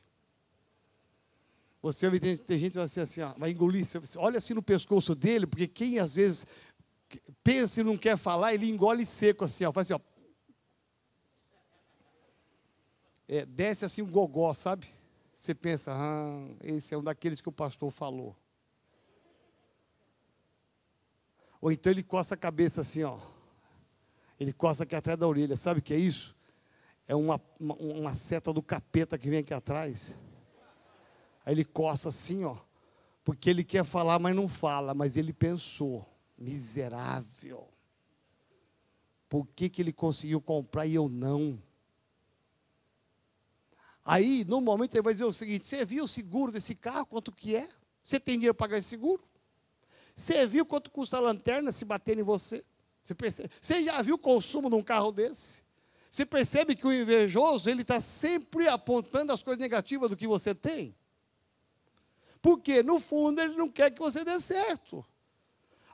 Você 1.80 2.10
vai 2.10 2.18
ter, 2.18 2.38
tem 2.38 2.58
gente 2.58 2.72
que 2.72 2.78
vai 2.78 2.88
ser 2.88 3.02
assim, 3.02 3.22
ó, 3.22 3.32
vai 3.34 3.50
engolir, 3.50 3.86
olha 4.16 4.38
assim 4.38 4.52
no 4.52 4.62
pescoço 4.62 5.14
dele, 5.14 5.46
porque 5.46 5.66
quem 5.68 5.98
às 5.98 6.14
vezes 6.14 6.44
pensa 7.42 7.80
e 7.80 7.84
não 7.84 7.96
quer 7.96 8.16
falar, 8.16 8.52
ele 8.52 8.68
engole 8.68 9.06
seco 9.06 9.44
assim, 9.44 9.64
ó, 9.64 9.72
faz 9.72 9.90
assim, 9.90 9.94
ó. 9.94 10.18
É, 13.28 13.46
desce 13.46 13.84
assim 13.84 14.02
um 14.02 14.10
gogó, 14.10 14.52
sabe? 14.52 14.88
Você 15.38 15.54
pensa, 15.54 15.92
ah, 15.94 16.48
esse 16.62 16.92
é 16.92 16.98
um 16.98 17.02
daqueles 17.02 17.40
que 17.40 17.48
o 17.48 17.52
pastor 17.52 17.90
falou. 17.90 18.36
Ou 21.60 21.70
então 21.70 21.92
ele 21.92 22.02
coça 22.02 22.34
a 22.34 22.38
cabeça 22.38 22.80
assim, 22.80 23.04
ó. 23.04 23.18
Ele 24.38 24.52
coça 24.52 24.84
aqui 24.84 24.94
atrás 24.94 25.18
da 25.18 25.26
orelha. 25.26 25.56
Sabe 25.56 25.80
o 25.80 25.82
que 25.82 25.92
é 25.92 25.98
isso? 25.98 26.36
É 27.06 27.14
uma, 27.14 27.40
uma, 27.58 27.74
uma 27.74 28.14
seta 28.14 28.52
do 28.52 28.62
capeta 28.62 29.18
que 29.18 29.28
vem 29.28 29.40
aqui 29.40 29.52
atrás. 29.52 30.18
Aí 31.44 31.54
ele 31.54 31.64
coça 31.64 32.10
assim, 32.10 32.44
ó. 32.44 32.56
Porque 33.24 33.50
ele 33.50 33.64
quer 33.64 33.84
falar, 33.84 34.18
mas 34.18 34.36
não 34.36 34.46
fala. 34.46 34.94
Mas 34.94 35.16
ele 35.16 35.32
pensou: 35.32 36.06
miserável. 36.36 37.68
Por 39.28 39.46
que, 39.48 39.68
que 39.68 39.82
ele 39.82 39.92
conseguiu 39.92 40.40
comprar 40.40 40.86
e 40.86 40.94
eu 40.94 41.08
não? 41.08 41.60
Aí, 44.04 44.42
no 44.44 44.60
momento, 44.60 44.94
ele 44.94 45.02
vai 45.02 45.12
dizer 45.12 45.24
o 45.24 45.32
seguinte: 45.32 45.66
você 45.66 45.84
viu 45.84 46.04
o 46.04 46.08
seguro 46.08 46.52
desse 46.52 46.74
carro? 46.74 47.06
Quanto 47.06 47.32
que 47.32 47.56
é? 47.56 47.68
Você 48.02 48.18
tem 48.18 48.36
dinheiro 48.36 48.54
para 48.54 48.66
pagar 48.66 48.78
esse 48.78 48.88
seguro? 48.88 49.22
Você 50.14 50.46
viu 50.46 50.64
quanto 50.64 50.90
custa 50.90 51.18
a 51.18 51.20
lanterna 51.20 51.70
se 51.70 51.84
bater 51.84 52.18
em 52.18 52.22
você? 52.22 52.64
Você, 53.08 53.14
percebe? 53.14 53.50
Você 53.58 53.82
já 53.82 54.02
viu 54.02 54.16
o 54.16 54.18
consumo 54.18 54.68
de 54.68 54.76
um 54.76 54.82
carro 54.82 55.10
desse? 55.10 55.62
Você 56.10 56.26
percebe 56.26 56.76
que 56.76 56.86
o 56.86 56.92
invejoso, 56.92 57.70
ele 57.70 57.80
está 57.80 58.00
sempre 58.00 58.68
apontando 58.68 59.32
as 59.32 59.42
coisas 59.42 59.58
negativas 59.58 60.10
do 60.10 60.16
que 60.16 60.26
você 60.26 60.54
tem? 60.54 60.94
Porque, 62.42 62.82
no 62.82 63.00
fundo, 63.00 63.40
ele 63.40 63.56
não 63.56 63.70
quer 63.70 63.90
que 63.90 63.98
você 63.98 64.24
dê 64.24 64.38
certo. 64.38 65.02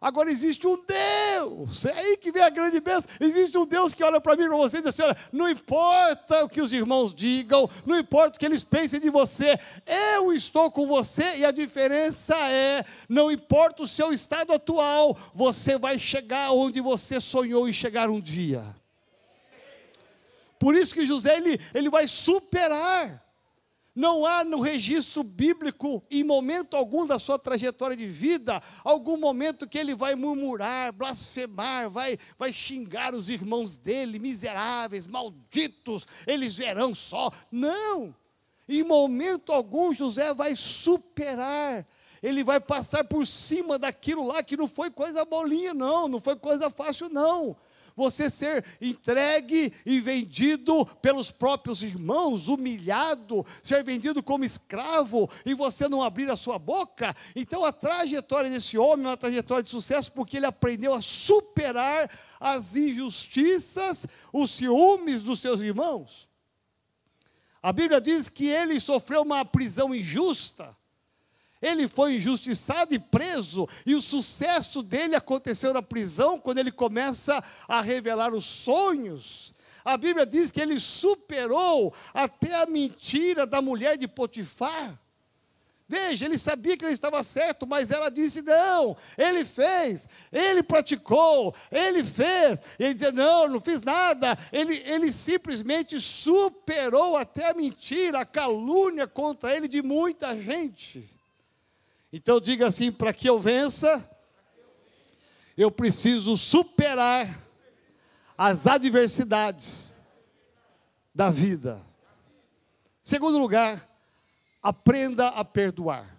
Agora 0.04 0.30
existe 0.30 0.66
um 0.66 0.78
Deus, 0.84 1.86
é 1.86 1.92
aí 1.98 2.18
que 2.18 2.30
vem 2.30 2.42
a 2.42 2.50
grande 2.50 2.78
bênção. 2.78 3.10
Existe 3.18 3.56
um 3.56 3.64
Deus 3.64 3.94
que 3.94 4.04
olha 4.04 4.20
para 4.20 4.36
mim 4.36 4.44
e 4.44 4.48
para 4.48 4.56
você 4.58 4.76
e 4.76 4.82
diz 4.82 4.88
assim: 4.88 5.02
olha, 5.02 5.16
não 5.32 5.48
importa 5.48 6.44
o 6.44 6.48
que 6.50 6.60
os 6.60 6.74
irmãos 6.74 7.14
digam, 7.14 7.70
não 7.86 7.98
importa 7.98 8.36
o 8.36 8.38
que 8.38 8.44
eles 8.44 8.62
pensem 8.62 9.00
de 9.00 9.08
você, 9.08 9.58
eu 10.14 10.30
estou 10.34 10.70
com 10.70 10.86
você 10.86 11.38
e 11.38 11.44
a 11.46 11.50
diferença 11.50 12.36
é: 12.50 12.84
não 13.08 13.32
importa 13.32 13.82
o 13.82 13.86
seu 13.86 14.12
estado 14.12 14.52
atual, 14.52 15.16
você 15.34 15.78
vai 15.78 15.98
chegar 15.98 16.52
onde 16.52 16.82
você 16.82 17.18
sonhou 17.18 17.66
em 17.66 17.72
chegar 17.72 18.10
um 18.10 18.20
dia. 18.20 18.62
Por 20.58 20.74
isso 20.76 20.92
que 20.92 21.06
José 21.06 21.34
ele, 21.34 21.58
ele 21.72 21.88
vai 21.88 22.06
superar 22.06 23.23
não 23.94 24.26
há 24.26 24.42
no 24.42 24.60
registro 24.60 25.22
bíblico, 25.22 26.02
em 26.10 26.24
momento 26.24 26.76
algum 26.76 27.06
da 27.06 27.18
sua 27.18 27.38
trajetória 27.38 27.96
de 27.96 28.06
vida, 28.06 28.60
algum 28.82 29.16
momento 29.16 29.68
que 29.68 29.78
ele 29.78 29.94
vai 29.94 30.14
murmurar, 30.14 30.92
blasfemar, 30.92 31.88
vai, 31.88 32.18
vai 32.38 32.52
xingar 32.52 33.14
os 33.14 33.28
irmãos 33.28 33.76
dele, 33.76 34.18
miseráveis, 34.18 35.06
malditos, 35.06 36.06
eles 36.26 36.56
verão 36.56 36.94
só. 36.94 37.30
Não! 37.52 38.14
Em 38.68 38.82
momento 38.82 39.52
algum, 39.52 39.92
José 39.92 40.32
vai 40.34 40.56
superar 40.56 41.86
ele 42.22 42.42
vai 42.42 42.58
passar 42.58 43.04
por 43.04 43.26
cima 43.26 43.78
daquilo 43.78 44.26
lá 44.26 44.42
que 44.42 44.56
não 44.56 44.66
foi 44.66 44.90
coisa 44.90 45.26
bolinha, 45.26 45.74
não, 45.74 46.08
não 46.08 46.18
foi 46.18 46.34
coisa 46.34 46.70
fácil, 46.70 47.10
não 47.10 47.54
você 47.96 48.28
ser 48.28 48.64
entregue 48.80 49.72
e 49.86 50.00
vendido 50.00 50.84
pelos 51.00 51.30
próprios 51.30 51.82
irmãos, 51.82 52.48
humilhado, 52.48 53.46
ser 53.62 53.84
vendido 53.84 54.22
como 54.22 54.44
escravo 54.44 55.30
e 55.44 55.54
você 55.54 55.88
não 55.88 56.02
abrir 56.02 56.30
a 56.30 56.36
sua 56.36 56.58
boca. 56.58 57.14
Então 57.34 57.64
a 57.64 57.72
trajetória 57.72 58.50
desse 58.50 58.76
homem 58.76 59.06
é 59.06 59.10
uma 59.10 59.16
trajetória 59.16 59.62
de 59.62 59.70
sucesso 59.70 60.10
porque 60.12 60.36
ele 60.36 60.46
aprendeu 60.46 60.94
a 60.94 61.00
superar 61.00 62.10
as 62.40 62.76
injustiças, 62.76 64.06
os 64.32 64.50
ciúmes 64.50 65.22
dos 65.22 65.40
seus 65.40 65.60
irmãos. 65.60 66.28
A 67.62 67.72
Bíblia 67.72 68.00
diz 68.00 68.28
que 68.28 68.46
ele 68.46 68.78
sofreu 68.78 69.22
uma 69.22 69.44
prisão 69.44 69.94
injusta 69.94 70.76
ele 71.64 71.88
foi 71.88 72.16
injustiçado 72.16 72.94
e 72.94 72.98
preso, 72.98 73.66
e 73.86 73.94
o 73.94 74.02
sucesso 74.02 74.82
dele 74.82 75.16
aconteceu 75.16 75.72
na 75.72 75.82
prisão, 75.82 76.38
quando 76.38 76.58
ele 76.58 76.70
começa 76.70 77.42
a 77.66 77.80
revelar 77.80 78.34
os 78.34 78.44
sonhos. 78.44 79.54
A 79.82 79.96
Bíblia 79.96 80.26
diz 80.26 80.50
que 80.50 80.60
ele 80.60 80.78
superou 80.78 81.94
até 82.12 82.54
a 82.54 82.66
mentira 82.66 83.46
da 83.46 83.62
mulher 83.62 83.96
de 83.96 84.06
Potifar. 84.06 84.98
Veja, 85.86 86.24
ele 86.24 86.38
sabia 86.38 86.76
que 86.78 86.84
ele 86.84 86.94
estava 86.94 87.22
certo, 87.22 87.66
mas 87.66 87.90
ela 87.90 88.10
disse: 88.10 88.40
não, 88.40 88.96
ele 89.18 89.44
fez, 89.44 90.08
ele 90.32 90.62
praticou, 90.62 91.54
ele 91.70 92.02
fez. 92.02 92.58
Ele 92.78 92.94
dizia: 92.94 93.12
não, 93.12 93.48
não 93.48 93.60
fiz 93.60 93.82
nada. 93.82 94.36
Ele, 94.50 94.82
ele 94.86 95.12
simplesmente 95.12 96.00
superou 96.00 97.16
até 97.18 97.50
a 97.50 97.54
mentira, 97.54 98.20
a 98.20 98.26
calúnia 98.26 99.06
contra 99.06 99.54
ele 99.54 99.68
de 99.68 99.82
muita 99.82 100.34
gente. 100.34 101.13
Então 102.16 102.40
diga 102.40 102.68
assim: 102.68 102.92
para 102.92 103.12
que 103.12 103.28
eu 103.28 103.40
vença, 103.40 104.08
eu 105.56 105.68
preciso 105.68 106.36
superar 106.36 107.44
as 108.38 108.68
adversidades 108.68 109.92
da 111.12 111.28
vida. 111.28 111.82
Segundo 113.02 113.36
lugar, 113.36 113.90
aprenda 114.62 115.26
a 115.26 115.44
perdoar. 115.44 116.16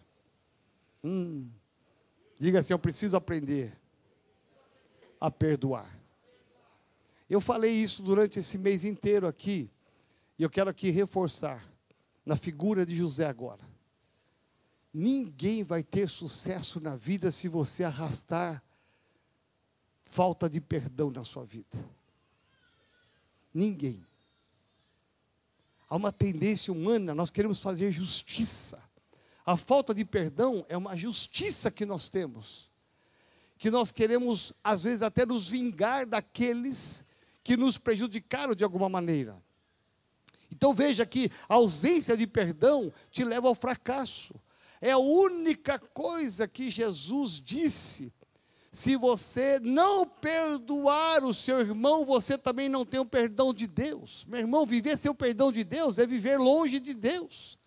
Hum, 1.01 1.49
diga 2.38 2.60
assim: 2.60 2.73
eu 2.73 2.79
preciso 2.79 3.15
aprender 3.15 3.71
a 5.17 5.31
perdoar. 5.31 5.97
Eu 7.29 7.39
falei 7.39 7.71
isso 7.71 8.03
durante 8.03 8.38
esse 8.38 8.58
mês 8.58 8.84
inteiro 8.84 9.29
aqui, 9.29 9.71
e 10.38 10.43
eu 10.43 10.49
quero 10.49 10.69
aqui 10.69 10.89
reforçar 10.89 11.65
na 12.25 12.36
figura 12.36 12.86
de 12.86 12.93
José 12.93 13.25
agora. 13.25 13.64
Ninguém 14.97 15.62
vai 15.62 15.84
ter 15.84 16.08
sucesso 16.08 16.79
na 16.79 16.95
vida 16.95 17.29
se 17.29 17.49
você 17.49 17.84
arrastar 17.84 18.63
falta 20.05 20.49
de 20.49 20.62
perdão 20.62 21.12
na 21.12 21.25
sua 21.25 21.43
vida. 21.43 21.77
Ninguém. 23.53 24.05
Há 25.89 25.97
uma 25.97 26.13
tendência 26.13 26.71
humana, 26.71 27.13
nós 27.13 27.29
queremos 27.29 27.62
fazer 27.62 27.91
justiça. 27.91 28.81
A 29.45 29.58
falta 29.58 29.93
de 29.93 30.05
perdão 30.05 30.65
é 30.69 30.77
uma 30.77 30.95
justiça 30.95 31.69
que 31.69 31.86
nós 31.86 32.08
temos. 32.08 32.71
que 33.58 33.69
nós 33.69 33.91
queremos, 33.91 34.53
às 34.63 34.84
vezes, 34.84 35.01
até 35.01 35.25
nos 35.25 35.49
vingar 35.49 36.05
daqueles 36.05 37.03
que 37.43 37.58
nos 37.58 37.77
prejudicaram 37.77 38.55
de 38.55 38.63
alguma 38.63 38.88
maneira. 38.88 39.41
Então 40.49 40.73
veja 40.73 41.05
que 41.05 41.29
a 41.49 41.55
ausência 41.55 42.15
de 42.15 42.25
perdão 42.25 42.93
te 43.12 43.25
leva 43.25 43.49
ao 43.49 43.55
fracasso. 43.55 44.34
É 44.85 44.91
a 44.91 44.99
única 44.99 45.79
coisa 45.79 46.47
que 46.47 46.69
Jesus 46.69 47.41
disse. 47.41 48.13
Se 48.71 48.95
você 48.95 49.59
não 49.59 50.05
perdoar 50.05 51.23
o 51.23 51.33
seu 51.33 51.59
irmão, 51.59 52.05
você 52.05 52.37
também 52.37 52.69
não 52.69 52.85
tem 52.85 52.99
o 52.99 53.05
perdão 53.05 53.51
de 53.51 53.65
Deus. 53.65 54.23
Meu 54.25 54.41
irmão, 54.41 54.63
viver 54.63 54.95
sem 54.95 55.09
o 55.09 55.15
perdão 55.15 55.51
de 55.51 55.63
Deus 55.63 55.97
é 55.97 56.05
viver 56.05 56.37
longe 56.37 56.79
de 56.79 56.93
Deus. 56.93 57.57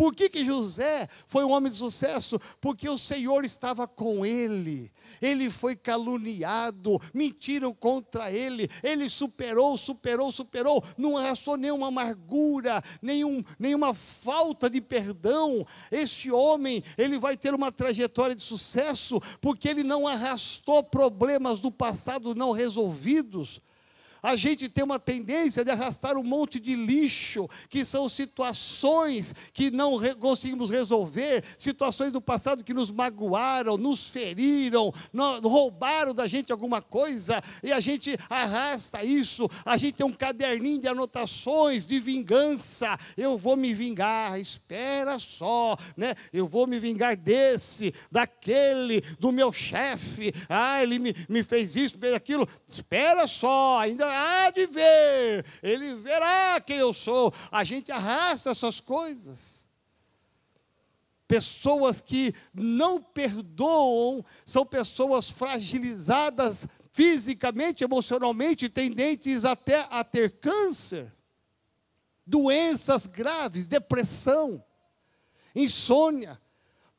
Por 0.00 0.14
que, 0.14 0.30
que 0.30 0.46
José 0.46 1.06
foi 1.26 1.44
um 1.44 1.50
homem 1.50 1.70
de 1.70 1.76
sucesso? 1.76 2.40
Porque 2.58 2.88
o 2.88 2.96
Senhor 2.96 3.44
estava 3.44 3.86
com 3.86 4.24
ele. 4.24 4.90
Ele 5.20 5.50
foi 5.50 5.76
caluniado, 5.76 6.98
mentiram 7.12 7.74
contra 7.74 8.32
ele. 8.32 8.70
Ele 8.82 9.10
superou, 9.10 9.76
superou, 9.76 10.32
superou. 10.32 10.82
Não 10.96 11.18
arrastou 11.18 11.54
nenhuma 11.58 11.88
amargura, 11.88 12.82
nenhum, 13.02 13.44
nenhuma 13.58 13.92
falta 13.92 14.70
de 14.70 14.80
perdão. 14.80 15.66
Este 15.92 16.30
homem, 16.30 16.82
ele 16.96 17.18
vai 17.18 17.36
ter 17.36 17.52
uma 17.52 17.70
trajetória 17.70 18.34
de 18.34 18.42
sucesso, 18.42 19.20
porque 19.38 19.68
ele 19.68 19.82
não 19.82 20.08
arrastou 20.08 20.82
problemas 20.82 21.60
do 21.60 21.70
passado 21.70 22.34
não 22.34 22.52
resolvidos 22.52 23.60
a 24.22 24.36
gente 24.36 24.68
tem 24.68 24.84
uma 24.84 24.98
tendência 24.98 25.64
de 25.64 25.70
arrastar 25.70 26.16
um 26.16 26.22
monte 26.22 26.60
de 26.60 26.74
lixo, 26.74 27.48
que 27.68 27.84
são 27.84 28.08
situações 28.08 29.34
que 29.52 29.70
não 29.70 29.96
re 29.96 30.14
conseguimos 30.14 30.70
resolver, 30.70 31.44
situações 31.56 32.12
do 32.12 32.20
passado 32.20 32.64
que 32.64 32.74
nos 32.74 32.90
magoaram, 32.90 33.76
nos 33.76 34.08
feriram, 34.08 34.92
roubaram 35.42 36.14
da 36.14 36.26
gente 36.26 36.52
alguma 36.52 36.82
coisa, 36.82 37.42
e 37.62 37.72
a 37.72 37.80
gente 37.80 38.16
arrasta 38.28 39.04
isso. 39.04 39.48
A 39.64 39.76
gente 39.76 39.94
tem 39.94 40.06
um 40.06 40.12
caderninho 40.12 40.80
de 40.80 40.88
anotações 40.88 41.86
de 41.86 41.98
vingança. 42.00 42.98
Eu 43.16 43.36
vou 43.38 43.56
me 43.56 43.72
vingar, 43.72 44.38
espera 44.40 45.18
só, 45.18 45.76
né? 45.96 46.14
Eu 46.32 46.46
vou 46.46 46.66
me 46.66 46.78
vingar 46.78 47.16
desse, 47.16 47.94
daquele, 48.10 49.00
do 49.18 49.32
meu 49.32 49.52
chefe. 49.52 50.32
Ah, 50.48 50.82
ele 50.82 50.98
me, 50.98 51.14
me 51.28 51.42
fez 51.42 51.76
isso, 51.76 51.98
fez 51.98 52.14
aquilo. 52.14 52.48
Espera 52.68 53.26
só, 53.26 53.78
ainda 53.78 54.09
há 54.10 54.50
de 54.50 54.66
ver, 54.66 55.44
ele 55.62 55.94
verá 55.94 56.60
quem 56.60 56.76
eu 56.78 56.92
sou. 56.92 57.32
A 57.50 57.64
gente 57.64 57.90
arrasta 57.90 58.50
essas 58.50 58.80
coisas. 58.80 59.66
Pessoas 61.26 62.00
que 62.00 62.34
não 62.52 63.00
perdoam 63.00 64.24
são 64.44 64.66
pessoas 64.66 65.30
fragilizadas 65.30 66.66
fisicamente, 66.90 67.84
emocionalmente, 67.84 68.68
tendentes 68.68 69.44
até 69.44 69.86
a 69.90 70.02
ter 70.02 70.40
câncer, 70.40 71.12
doenças 72.26 73.06
graves, 73.06 73.66
depressão, 73.66 74.62
insônia 75.54 76.40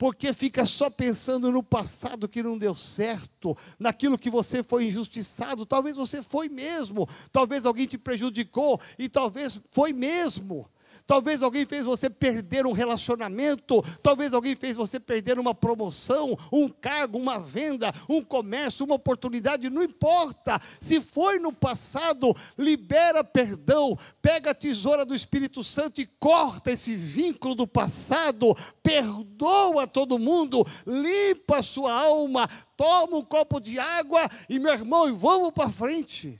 porque 0.01 0.33
fica 0.33 0.65
só 0.65 0.89
pensando 0.89 1.51
no 1.51 1.61
passado 1.61 2.27
que 2.27 2.41
não 2.41 2.57
deu 2.57 2.73
certo, 2.73 3.55
naquilo 3.77 4.17
que 4.17 4.31
você 4.31 4.63
foi 4.63 4.87
injustiçado. 4.87 5.63
Talvez 5.63 5.95
você 5.95 6.23
foi 6.23 6.49
mesmo, 6.49 7.07
talvez 7.31 7.67
alguém 7.67 7.85
te 7.85 7.99
prejudicou 7.99 8.81
e 8.97 9.07
talvez 9.07 9.59
foi 9.69 9.93
mesmo. 9.93 10.67
Talvez 11.05 11.41
alguém 11.41 11.65
fez 11.65 11.85
você 11.85 12.09
perder 12.09 12.65
um 12.65 12.71
relacionamento, 12.71 13.81
talvez 14.01 14.33
alguém 14.33 14.55
fez 14.55 14.77
você 14.77 14.99
perder 14.99 15.39
uma 15.39 15.53
promoção, 15.53 16.37
um 16.51 16.67
cargo, 16.69 17.17
uma 17.17 17.39
venda, 17.39 17.91
um 18.07 18.21
comércio, 18.21 18.85
uma 18.85 18.95
oportunidade, 18.95 19.69
não 19.69 19.83
importa. 19.83 20.59
Se 20.79 21.01
foi 21.01 21.39
no 21.39 21.51
passado, 21.51 22.35
libera 22.57 23.23
perdão, 23.23 23.97
pega 24.21 24.51
a 24.51 24.55
tesoura 24.55 25.05
do 25.05 25.15
Espírito 25.15 25.63
Santo 25.63 26.01
e 26.01 26.05
corta 26.05 26.71
esse 26.71 26.95
vínculo 26.95 27.55
do 27.55 27.67
passado, 27.67 28.55
perdoa 28.81 29.87
todo 29.87 30.19
mundo, 30.19 30.65
limpa 30.85 31.57
a 31.57 31.63
sua 31.63 31.93
alma, 31.93 32.47
toma 32.77 33.17
um 33.17 33.25
copo 33.25 33.59
de 33.59 33.79
água 33.79 34.29
e 34.49 34.59
meu 34.59 34.73
irmão, 34.73 35.15
vamos 35.15 35.51
para 35.51 35.69
frente. 35.69 36.39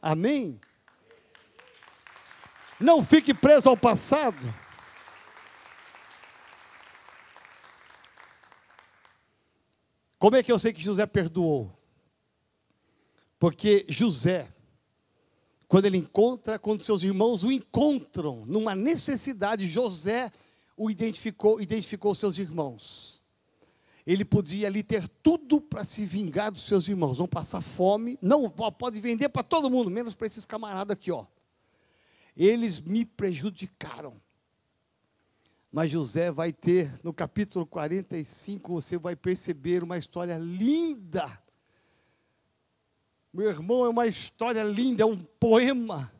Amém? 0.00 0.60
Não 2.78 3.02
fique 3.02 3.32
preso 3.32 3.68
ao 3.68 3.76
passado. 3.76 4.36
Como 10.18 10.36
é 10.36 10.42
que 10.42 10.52
eu 10.52 10.58
sei 10.58 10.72
que 10.72 10.82
José 10.82 11.06
perdoou? 11.06 11.72
Porque 13.38 13.86
José, 13.88 14.52
quando 15.68 15.86
ele 15.86 15.98
encontra, 15.98 16.58
quando 16.58 16.82
seus 16.82 17.02
irmãos 17.02 17.44
o 17.44 17.52
encontram 17.52 18.44
numa 18.46 18.74
necessidade, 18.74 19.66
José 19.66 20.30
o 20.76 20.90
identificou, 20.90 21.60
identificou 21.60 22.14
seus 22.14 22.38
irmãos. 22.38 23.22
Ele 24.06 24.24
podia 24.24 24.68
ali 24.68 24.82
ter 24.82 25.08
tudo 25.08 25.60
para 25.60 25.84
se 25.84 26.04
vingar 26.04 26.52
dos 26.52 26.62
seus 26.62 26.88
irmãos, 26.88 27.18
vão 27.18 27.26
passar 27.26 27.60
fome, 27.60 28.18
não 28.22 28.48
pode 28.48 29.00
vender 29.00 29.28
para 29.30 29.42
todo 29.42 29.70
mundo, 29.70 29.90
menos 29.90 30.14
para 30.14 30.26
esses 30.26 30.46
camaradas 30.46 30.96
aqui, 30.96 31.10
ó 31.10 31.26
eles 32.36 32.78
me 32.80 33.04
prejudicaram. 33.04 34.20
Mas 35.72 35.90
José 35.90 36.30
vai 36.30 36.52
ter, 36.52 37.00
no 37.02 37.12
capítulo 37.12 37.66
45, 37.66 38.72
você 38.72 38.98
vai 38.98 39.16
perceber 39.16 39.82
uma 39.82 39.96
história 39.96 40.38
linda. 40.38 41.26
Meu 43.32 43.50
irmão, 43.50 43.84
é 43.84 43.88
uma 43.88 44.06
história 44.06 44.62
linda, 44.62 45.02
é 45.02 45.06
um 45.06 45.16
poema. 45.16 46.12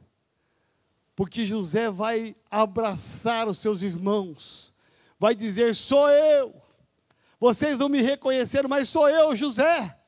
Porque 1.15 1.47
José 1.47 1.91
vai 1.91 2.37
abraçar 2.51 3.49
os 3.49 3.59
seus 3.59 3.81
irmãos, 3.81 4.75
vai 5.19 5.35
dizer: 5.35 5.75
Sou 5.75 6.11
eu. 6.11 6.55
Vocês 7.41 7.79
não 7.79 7.89
me 7.89 8.03
reconheceram, 8.03 8.69
mas 8.69 8.89
sou 8.89 9.09
eu, 9.09 9.35
José. 9.35 9.99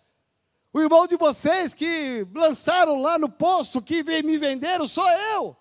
O 0.72 0.80
irmão 0.80 1.06
de 1.06 1.16
vocês 1.16 1.72
que 1.72 2.26
lançaram 2.34 3.00
lá 3.00 3.18
no 3.18 3.28
poço, 3.30 3.80
que 3.80 4.02
me 4.22 4.36
venderam, 4.36 4.86
sou 4.86 5.08
eu 5.10 5.56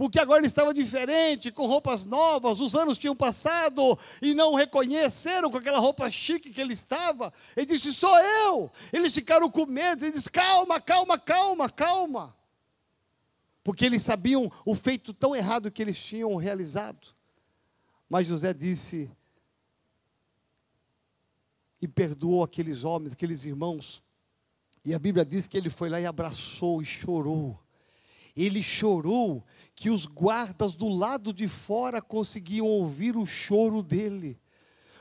porque 0.00 0.18
agora 0.18 0.40
ele 0.40 0.46
estava 0.46 0.72
diferente, 0.72 1.52
com 1.52 1.66
roupas 1.66 2.06
novas, 2.06 2.58
os 2.58 2.74
anos 2.74 2.96
tinham 2.96 3.14
passado 3.14 3.98
e 4.22 4.32
não 4.32 4.54
reconheceram 4.54 5.50
com 5.50 5.58
aquela 5.58 5.78
roupa 5.78 6.08
chique 6.10 6.48
que 6.48 6.58
ele 6.58 6.72
estava. 6.72 7.30
Ele 7.54 7.66
disse: 7.66 7.92
Sou 7.92 8.18
eu. 8.18 8.72
Eles 8.94 9.12
ficaram 9.12 9.50
com 9.50 9.66
medo. 9.66 10.02
Ele 10.02 10.12
disse: 10.12 10.30
Calma, 10.30 10.80
calma, 10.80 11.18
calma, 11.18 11.68
calma. 11.68 12.34
Porque 13.62 13.84
eles 13.84 14.02
sabiam 14.02 14.50
o 14.64 14.74
feito 14.74 15.12
tão 15.12 15.36
errado 15.36 15.70
que 15.70 15.82
eles 15.82 16.02
tinham 16.02 16.34
realizado. 16.36 17.08
Mas 18.08 18.26
José 18.26 18.54
disse: 18.54 19.10
E 21.78 21.86
perdoou 21.86 22.42
aqueles 22.42 22.84
homens, 22.84 23.12
aqueles 23.12 23.44
irmãos. 23.44 24.02
E 24.82 24.94
a 24.94 24.98
Bíblia 24.98 25.26
diz 25.26 25.46
que 25.46 25.58
ele 25.58 25.68
foi 25.68 25.90
lá 25.90 26.00
e 26.00 26.06
abraçou 26.06 26.80
e 26.80 26.86
chorou 26.86 27.60
ele 28.44 28.62
chorou 28.62 29.44
que 29.74 29.90
os 29.90 30.06
guardas 30.06 30.74
do 30.74 30.88
lado 30.88 31.32
de 31.32 31.48
fora 31.48 32.00
conseguiam 32.00 32.66
ouvir 32.66 33.16
o 33.16 33.26
choro 33.26 33.82
dele, 33.82 34.38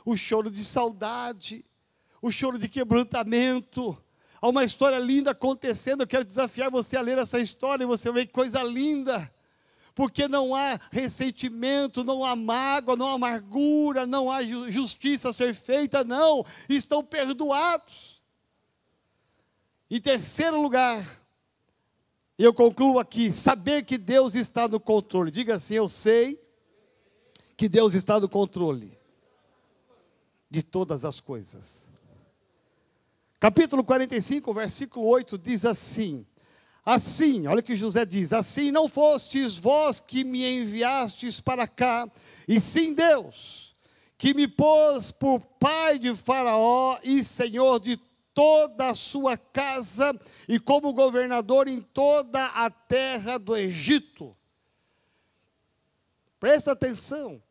o 0.06 0.16
choro 0.16 0.50
de 0.50 0.64
saudade, 0.64 1.64
o 2.22 2.32
choro 2.32 2.58
de 2.58 2.68
quebrantamento. 2.68 3.98
Há 4.42 4.48
uma 4.48 4.64
história 4.64 4.98
linda 4.98 5.32
acontecendo. 5.32 6.02
Eu 6.02 6.08
quero 6.08 6.24
desafiar 6.24 6.72
você 6.72 6.98
a 6.98 7.02
ler 7.02 7.18
essa 7.18 7.40
história 7.40 7.84
e 7.84 7.88
você 7.88 8.12
ver 8.12 8.26
que 8.28 8.34
coisa 8.34 8.64
linda. 8.64 9.34
Porque 9.94 10.28
não 10.28 10.56
há 10.56 10.80
ressentimento, 10.92 12.04
não 12.04 12.24
há 12.24 12.36
mágoa, 12.36 12.96
não 12.96 13.08
há 13.08 13.14
amargura, 13.14 14.06
não 14.06 14.32
há 14.32 14.42
justiça 14.42 15.30
a 15.30 15.34
ser 15.34 15.54
feita, 15.54 16.06
não. 16.06 16.46
Estão 16.70 17.04
perdoados. 17.04 18.22
Em 19.92 20.00
terceiro 20.00 20.62
lugar, 20.62 21.06
e 22.40 22.44
eu 22.46 22.54
concluo 22.54 23.00
aqui: 23.00 23.34
saber 23.34 23.84
que 23.84 23.98
Deus 23.98 24.34
está 24.34 24.66
no 24.66 24.80
controle. 24.80 25.30
Diga 25.30 25.56
assim: 25.56 25.74
eu 25.74 25.90
sei 25.90 26.42
que 27.58 27.68
Deus 27.68 27.94
está 27.94 28.18
no 28.18 28.30
controle 28.30 28.98
de 30.50 30.64
todas 30.64 31.04
as 31.04 31.20
coisas. 31.20 31.86
Capítulo 33.42 33.84
45, 33.84 34.54
versículo 34.54 35.06
8 35.06 35.38
diz 35.38 35.66
assim: 35.66 36.26
Assim, 36.86 37.46
olha 37.46 37.60
o 37.60 37.64
que 37.64 37.76
José 37.76 38.06
diz: 38.06 38.32
Assim 38.32 38.72
não 38.72 38.88
fostes 38.88 39.58
vós 39.58 40.00
que 40.00 40.24
me 40.24 40.50
enviastes 40.50 41.42
para 41.42 41.68
cá, 41.68 42.10
e 42.48 42.58
sim 42.62 42.94
Deus, 42.94 43.76
que 44.18 44.34
me 44.34 44.48
pôs 44.48 45.12
por 45.12 45.42
pai 45.42 46.00
de 46.00 46.16
Faraó 46.16 46.98
e 47.04 47.22
senhor 47.22 47.82
de 47.82 48.00
toda 48.40 48.88
a 48.88 48.96
sua 48.96 49.36
casa 49.36 50.18
e 50.48 50.62
como 50.62 50.94
governador 50.94 51.68
em 51.68 51.82
toda 51.82 52.46
a 52.46 52.70
terra 52.70 53.38
do 53.38 53.54
Egito. 53.54 54.34
Presta 56.40 56.72
atenção. 56.72 57.44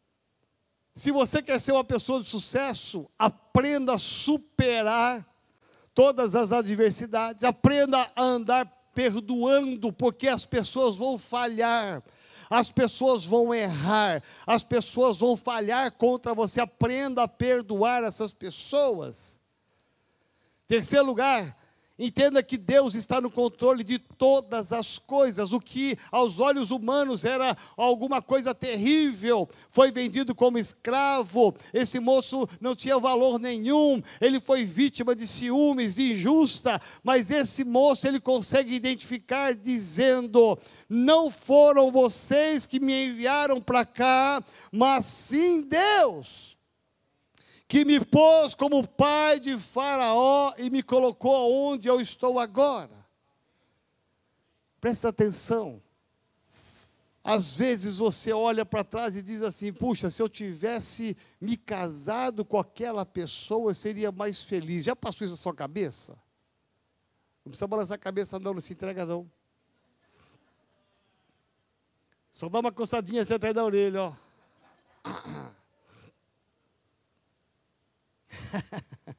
Se 0.94 1.12
você 1.12 1.42
quer 1.42 1.61
ser 1.61 1.72
uma 1.72 1.85
pessoa 1.85 2.22
de 2.22 2.27
sucesso, 2.27 3.07
aprenda 3.18 3.92
a 3.92 3.98
superar 3.98 5.29
todas 5.94 6.35
as 6.35 6.53
adversidades, 6.53 7.44
aprenda 7.44 8.11
a 8.16 8.22
andar 8.22 8.64
perdoando, 8.94 9.92
porque 9.92 10.27
as 10.27 10.46
pessoas 10.46 10.96
vão 10.96 11.18
falhar, 11.18 12.03
as 12.48 12.70
pessoas 12.70 13.27
vão 13.27 13.55
errar, 13.55 14.22
as 14.46 14.64
pessoas 14.64 15.18
vão 15.18 15.37
falhar 15.37 15.92
contra 15.92 16.33
você. 16.33 16.62
Aprenda 16.62 17.24
a 17.24 17.29
perdoar 17.29 18.05
essas 18.05 18.33
pessoas. 18.33 19.38
Terceiro 20.68 21.04
lugar, 21.07 21.57
Entenda 21.98 22.44
que 22.44 22.57
Deus 22.57 22.94
está 22.94 23.20
no 23.20 23.28
controle 23.28 23.83
de 23.83 23.98
todas 23.98 24.72
as 24.72 25.00
coisas. 25.00 25.52
O 25.52 25.59
que 25.59 25.98
aos 26.12 26.38
olhos 26.38 26.70
humanos 26.70 27.24
era 27.24 27.57
alguma 27.76 28.22
coisa 28.22 28.54
terrível, 28.54 29.48
foi 29.68 29.90
vendido 29.90 30.33
como 30.33 30.59
escravo. 30.59 31.57
Esse 31.74 31.98
moço 31.98 32.48
não 32.61 32.76
tinha 32.76 33.00
valor 33.00 33.40
nenhum. 33.40 34.00
Ele 34.20 34.38
foi 34.38 34.64
vítima 34.64 35.12
de 35.16 35.26
ciúmes, 35.26 35.96
de 35.96 36.12
injusta. 36.12 36.81
Mas 37.02 37.33
esse 37.33 37.64
moço 37.64 38.07
ele 38.07 38.20
consegue 38.20 38.72
identificar 38.72 39.52
dizendo: 39.52 40.57
Não 40.88 41.33
foram 41.33 41.90
vocês 41.90 42.64
que 42.64 42.78
me 42.78 43.09
enviaram 43.09 43.61
para 43.61 43.85
cá, 43.85 44.40
mas 44.70 45.04
sim 45.04 45.62
Deus 45.62 46.58
que 47.68 47.85
me 47.85 48.02
pôs 48.02 48.54
como 48.54 48.88
pai 48.88 49.38
de 49.38 49.59
Faraó 49.59 50.54
e 50.57 50.70
me 50.70 50.83
colocou 50.83 51.52
onde 51.52 51.87
eu 51.87 52.00
estou 52.00 52.40
agora. 52.40 53.07
Presta 54.81 55.11
atenção. 55.11 55.83
Às 57.22 57.52
vezes 57.52 57.98
você 57.98 58.33
olha 58.33 58.64
para 58.64 58.83
trás 58.83 59.14
e 59.14 59.22
diz 59.22 59.42
assim: 59.42 59.70
puxa, 59.70 60.11
se 60.11 60.22
eu 60.22 60.31
tivesse 60.31 61.14
me 61.38 61.59
casado 61.59 62.42
com 62.42 62.59
aquela 62.59 63.04
pessoa, 63.04 63.70
eu 63.70 63.74
seria 63.74 64.11
mais 64.11 64.42
feliz. 64.42 64.85
Já 64.85 64.96
passou 64.96 65.26
isso 65.26 65.35
na 65.35 65.37
sua 65.37 65.54
cabeça? 65.54 66.12
Não 67.44 67.50
precisa 67.50 67.66
balançar 67.66 67.96
a 67.96 67.98
cabeça, 67.98 68.38
não, 68.38 68.54
não 68.54 68.61
se 68.62 68.72
entrega, 68.72 69.04
não. 69.04 69.31
Só 72.31 72.48
dá 72.48 72.61
uma 72.61 72.72
coçadinha 72.72 73.20
assim 73.20 73.35
atrás 73.35 73.54
da 73.54 73.62
orelha, 73.62 74.04
ó. 74.04 74.28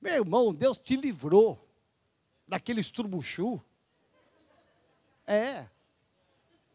Meu 0.00 0.14
irmão, 0.14 0.54
Deus 0.54 0.78
te 0.78 0.96
livrou 0.96 1.68
daquele 2.46 2.80
estrubuchu. 2.80 3.62
É. 5.26 5.68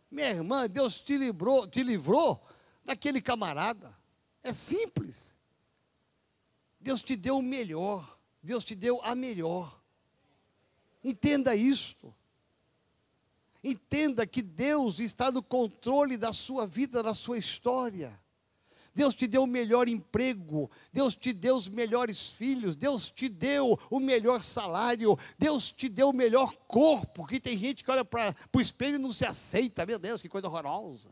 Minha 0.09 0.29
irmã, 0.29 0.67
Deus 0.69 1.01
te 1.01 1.17
livrou, 1.17 1.67
te 1.67 1.83
livrou 1.83 2.41
daquele 2.83 3.21
camarada. 3.21 3.97
É 4.43 4.53
simples. 4.53 5.35
Deus 6.79 7.01
te 7.01 7.15
deu 7.15 7.39
o 7.39 7.43
melhor. 7.43 8.17
Deus 8.41 8.63
te 8.63 8.75
deu 8.75 9.01
a 9.03 9.15
melhor. 9.15 9.81
Entenda 11.03 11.55
isto. 11.55 12.13
Entenda 13.63 14.27
que 14.27 14.43
Deus 14.43 14.99
está 14.99 15.31
no 15.31 15.41
controle 15.41 16.15
da 16.15 16.31
sua 16.31 16.67
vida, 16.67 17.01
da 17.01 17.15
sua 17.15 17.39
história. 17.39 18.17
Deus 18.95 19.13
te 19.13 19.27
deu 19.27 19.43
o 19.43 19.47
melhor 19.47 19.89
emprego, 19.89 20.71
Deus 20.93 21.15
te 21.15 21.33
deu 21.33 21.57
os 21.57 21.67
melhores 21.67 22.29
filhos, 22.29 22.77
Deus 22.77 23.09
te 23.09 23.27
deu 23.27 23.77
o 23.89 23.99
melhor 23.99 24.41
salário, 24.41 25.19
Deus 25.37 25.69
te 25.69 25.89
deu 25.89 26.09
o 26.09 26.13
melhor 26.13 26.55
corpo, 26.65 27.27
que 27.27 27.39
tem 27.39 27.57
gente 27.57 27.83
que 27.83 27.91
olha 27.91 28.05
para 28.05 28.33
o 28.55 28.61
espelho 28.61 28.95
e 28.95 28.99
não 28.99 29.11
se 29.11 29.25
aceita, 29.25 29.85
meu 29.85 29.99
Deus, 29.99 30.21
que 30.21 30.29
coisa 30.29 30.47
horrorosa. 30.47 31.09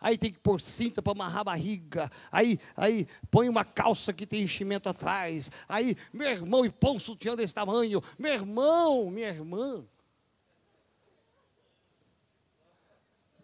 Aí 0.00 0.16
tem 0.16 0.32
que 0.32 0.38
pôr 0.38 0.58
cinta 0.62 1.02
para 1.02 1.12
amarrar 1.12 1.42
a 1.42 1.44
barriga, 1.44 2.10
aí, 2.32 2.58
aí 2.74 3.06
põe 3.30 3.50
uma 3.50 3.66
calça 3.66 4.14
que 4.14 4.26
tem 4.26 4.42
enchimento 4.42 4.88
atrás, 4.88 5.50
aí, 5.68 5.94
meu 6.10 6.30
irmão, 6.30 6.64
e 6.64 6.70
põe 6.70 6.96
um 6.96 6.98
sutiã 6.98 7.36
desse 7.36 7.54
tamanho, 7.54 8.02
meu 8.18 8.32
irmão, 8.32 9.10
minha 9.10 9.28
irmã. 9.28 9.84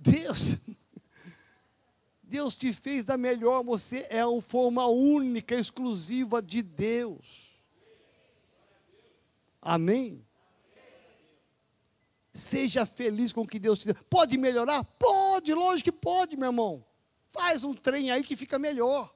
Deus, 0.01 0.57
Deus 2.27 2.57
te 2.57 2.73
fez 2.73 3.05
da 3.05 3.17
melhor, 3.17 3.63
você 3.63 4.05
é 4.11 4.27
uma 4.27 4.43
forma 4.43 4.85
única, 4.87 5.55
exclusiva 5.55 6.43
de 6.43 6.61
Deus. 6.61 7.63
Amém? 9.63 10.27
Seja 12.35 12.85
feliz 12.85 13.33
com 13.33 13.43
o 13.43 13.47
que 13.47 13.61
Deus 13.61 13.79
te 13.79 13.87
deu. 13.87 13.95
Pode 14.11 14.37
melhorar? 14.37 14.85
Pode, 14.99 15.55
lógico 15.55 15.85
que 15.85 15.93
pode, 15.93 16.37
meu 16.37 16.49
irmão. 16.49 16.85
Faz 17.31 17.63
um 17.63 17.73
trem 17.73 18.11
aí 18.11 18.25
que 18.25 18.35
fica 18.35 18.59
melhor. 18.59 19.15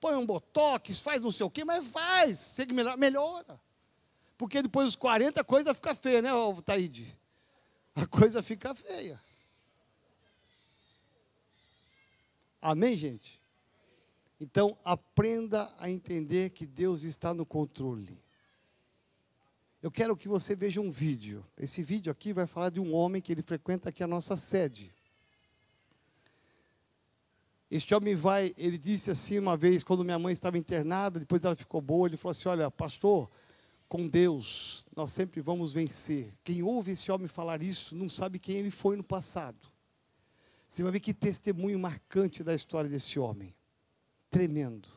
Põe 0.00 0.16
um 0.16 0.24
botox, 0.24 0.98
faz 1.00 1.20
não 1.20 1.30
sei 1.30 1.44
o 1.44 1.50
quê, 1.50 1.62
mas 1.62 1.86
faz. 1.86 2.38
Segue 2.38 2.72
melhor, 2.72 2.96
melhora. 2.96 3.60
Porque 4.38 4.62
depois 4.62 4.86
dos 4.86 4.96
40 4.96 5.42
a 5.42 5.44
coisa 5.44 5.74
fica 5.74 5.94
feia, 5.94 6.22
né, 6.22 6.30
Taíde? 6.64 7.14
A 7.94 8.06
coisa 8.06 8.42
fica 8.42 8.74
feia. 8.74 9.20
Amém, 12.60 12.94
gente? 12.94 13.40
Então, 14.40 14.76
aprenda 14.84 15.72
a 15.78 15.90
entender 15.90 16.50
que 16.50 16.66
Deus 16.66 17.02
está 17.02 17.32
no 17.32 17.46
controle. 17.46 18.18
Eu 19.82 19.90
quero 19.90 20.16
que 20.16 20.28
você 20.28 20.54
veja 20.54 20.80
um 20.80 20.90
vídeo. 20.90 21.44
Esse 21.56 21.82
vídeo 21.82 22.12
aqui 22.12 22.32
vai 22.32 22.46
falar 22.46 22.70
de 22.70 22.80
um 22.80 22.94
homem 22.94 23.22
que 23.22 23.32
ele 23.32 23.42
frequenta 23.42 23.88
aqui 23.88 24.02
a 24.02 24.06
nossa 24.06 24.36
sede. 24.36 24.94
Este 27.70 27.94
homem 27.94 28.14
vai, 28.14 28.52
ele 28.58 28.76
disse 28.76 29.10
assim 29.10 29.38
uma 29.38 29.56
vez, 29.56 29.84
quando 29.84 30.04
minha 30.04 30.18
mãe 30.18 30.32
estava 30.32 30.58
internada, 30.58 31.20
depois 31.20 31.44
ela 31.44 31.54
ficou 31.54 31.80
boa, 31.80 32.08
ele 32.08 32.16
falou 32.16 32.32
assim: 32.32 32.48
Olha, 32.48 32.70
pastor, 32.70 33.30
com 33.88 34.08
Deus 34.08 34.84
nós 34.94 35.12
sempre 35.12 35.40
vamos 35.40 35.72
vencer. 35.72 36.32
Quem 36.42 36.62
ouve 36.62 36.92
esse 36.92 37.10
homem 37.12 37.28
falar 37.28 37.62
isso 37.62 37.94
não 37.94 38.08
sabe 38.08 38.38
quem 38.38 38.56
ele 38.56 38.70
foi 38.70 38.96
no 38.96 39.04
passado. 39.04 39.68
Você 40.70 40.84
vai 40.84 40.92
ver 40.92 41.00
que 41.00 41.12
testemunho 41.12 41.76
marcante 41.80 42.44
da 42.44 42.54
história 42.54 42.88
desse 42.88 43.18
homem. 43.18 43.52
Tremendo. 44.30 44.88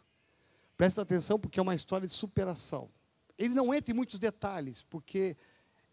Presta 0.78 1.02
atenção, 1.02 1.40
porque 1.40 1.60
é 1.60 1.64
uma 1.64 1.74
história 1.74 2.08
de 2.08 2.14
superação. 2.14 2.92
Ele 3.36 3.56
não 3.56 3.74
entra 3.74 3.92
em 3.92 3.96
muitos 3.96 4.20
detalhes, 4.20 4.84
porque 4.84 5.36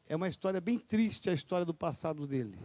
é 0.06 0.14
uma 0.14 0.28
história 0.28 0.60
bem 0.60 0.78
triste 0.78 1.30
a 1.30 1.32
história 1.32 1.64
do 1.64 1.72
passado 1.72 2.26
dele. 2.26 2.58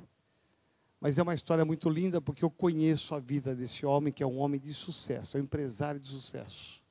Mas 0.99 1.17
é 1.17 1.23
uma 1.23 1.33
história 1.33 1.63
muito 1.63 1.89
linda, 1.89 2.19
porque 2.19 2.43
eu 2.43 2.51
conheço 2.51 3.15
a 3.15 3.19
vida 3.19 3.55
desse 3.55 3.85
homem, 3.85 4.11
que 4.11 4.21
é 4.21 4.27
um 4.27 4.37
homem 4.37 4.59
de 4.59 4.73
sucesso, 4.73 5.37
é 5.37 5.39
um 5.39 5.43
empresário 5.45 6.01
de 6.01 6.07
sucesso. 6.07 6.83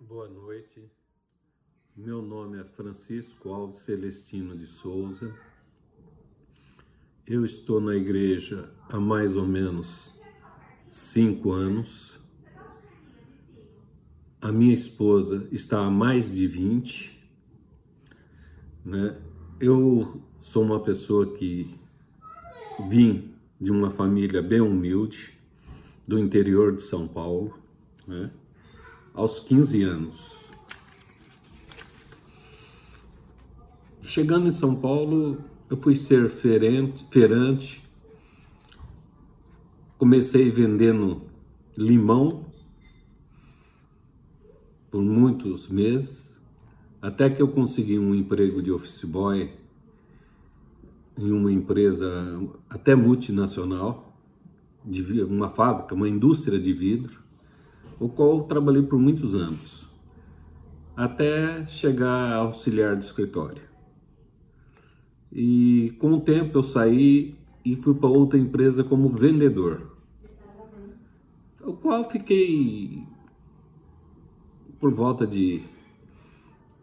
Boa 0.00 0.28
noite. 0.28 0.90
Meu 2.02 2.22
nome 2.22 2.58
é 2.58 2.64
Francisco 2.64 3.50
Alves 3.50 3.80
Celestino 3.80 4.56
de 4.56 4.66
Souza. 4.66 5.34
Eu 7.26 7.44
estou 7.44 7.78
na 7.78 7.94
igreja 7.94 8.70
há 8.88 8.98
mais 8.98 9.36
ou 9.36 9.46
menos 9.46 10.10
cinco 10.88 11.52
anos. 11.52 12.18
A 14.40 14.50
minha 14.50 14.72
esposa 14.72 15.46
está 15.52 15.84
há 15.84 15.90
mais 15.90 16.32
de 16.32 16.46
20. 16.46 17.20
Né? 18.82 19.20
Eu 19.60 20.22
sou 20.38 20.64
uma 20.64 20.80
pessoa 20.82 21.34
que 21.34 21.78
vim 22.88 23.34
de 23.60 23.70
uma 23.70 23.90
família 23.90 24.40
bem 24.40 24.62
humilde, 24.62 25.38
do 26.08 26.18
interior 26.18 26.74
de 26.74 26.82
São 26.82 27.06
Paulo. 27.06 27.58
Né? 28.06 28.32
Aos 29.12 29.38
15 29.40 29.82
anos, 29.82 30.49
Chegando 34.10 34.48
em 34.48 34.50
São 34.50 34.74
Paulo, 34.74 35.38
eu 35.70 35.76
fui 35.76 35.94
ser 35.94 36.28
ferente, 36.30 37.06
ferante, 37.12 37.80
comecei 39.96 40.50
vendendo 40.50 41.22
limão 41.78 42.46
por 44.90 45.00
muitos 45.00 45.68
meses, 45.68 46.36
até 47.00 47.30
que 47.30 47.40
eu 47.40 47.46
consegui 47.46 48.00
um 48.00 48.12
emprego 48.12 48.60
de 48.60 48.72
office 48.72 49.04
boy 49.04 49.48
em 51.16 51.30
uma 51.30 51.52
empresa 51.52 52.10
até 52.68 52.96
multinacional, 52.96 54.18
de 54.84 55.22
uma 55.22 55.50
fábrica, 55.50 55.94
uma 55.94 56.08
indústria 56.08 56.58
de 56.58 56.72
vidro, 56.72 57.20
o 58.00 58.08
qual 58.08 58.42
trabalhei 58.42 58.82
por 58.82 58.98
muitos 58.98 59.36
anos, 59.36 59.86
até 60.96 61.64
chegar 61.66 62.32
a 62.32 62.36
auxiliar 62.38 62.96
de 62.96 63.04
escritório. 63.04 63.69
E 65.32 65.94
com 65.98 66.12
o 66.12 66.20
tempo 66.20 66.58
eu 66.58 66.62
saí 66.62 67.36
e 67.64 67.76
fui 67.76 67.94
para 67.94 68.08
outra 68.08 68.38
empresa 68.38 68.82
como 68.82 69.08
vendedor. 69.08 69.96
O 71.62 71.74
qual 71.74 72.08
fiquei 72.10 73.06
por 74.80 74.92
volta 74.92 75.26
de 75.26 75.62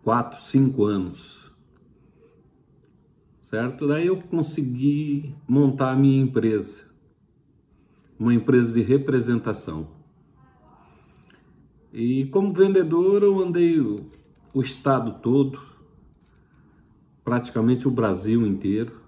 4, 0.03 0.39
5 0.39 0.85
anos. 0.85 1.51
certo? 3.39 3.87
Daí 3.87 4.07
eu 4.07 4.21
consegui 4.23 5.33
montar 5.47 5.91
a 5.91 5.95
minha 5.95 6.21
empresa, 6.21 6.83
uma 8.19 8.33
empresa 8.33 8.73
de 8.73 8.81
representação. 8.81 9.87
E 11.91 12.25
como 12.27 12.53
vendedor 12.53 13.23
eu 13.23 13.39
andei 13.41 13.79
o, 13.79 14.05
o 14.53 14.61
estado 14.61 15.19
todo, 15.21 15.59
praticamente 17.27 17.85
o 17.85 17.91
Brasil 17.91 18.47
inteiro, 18.47 19.01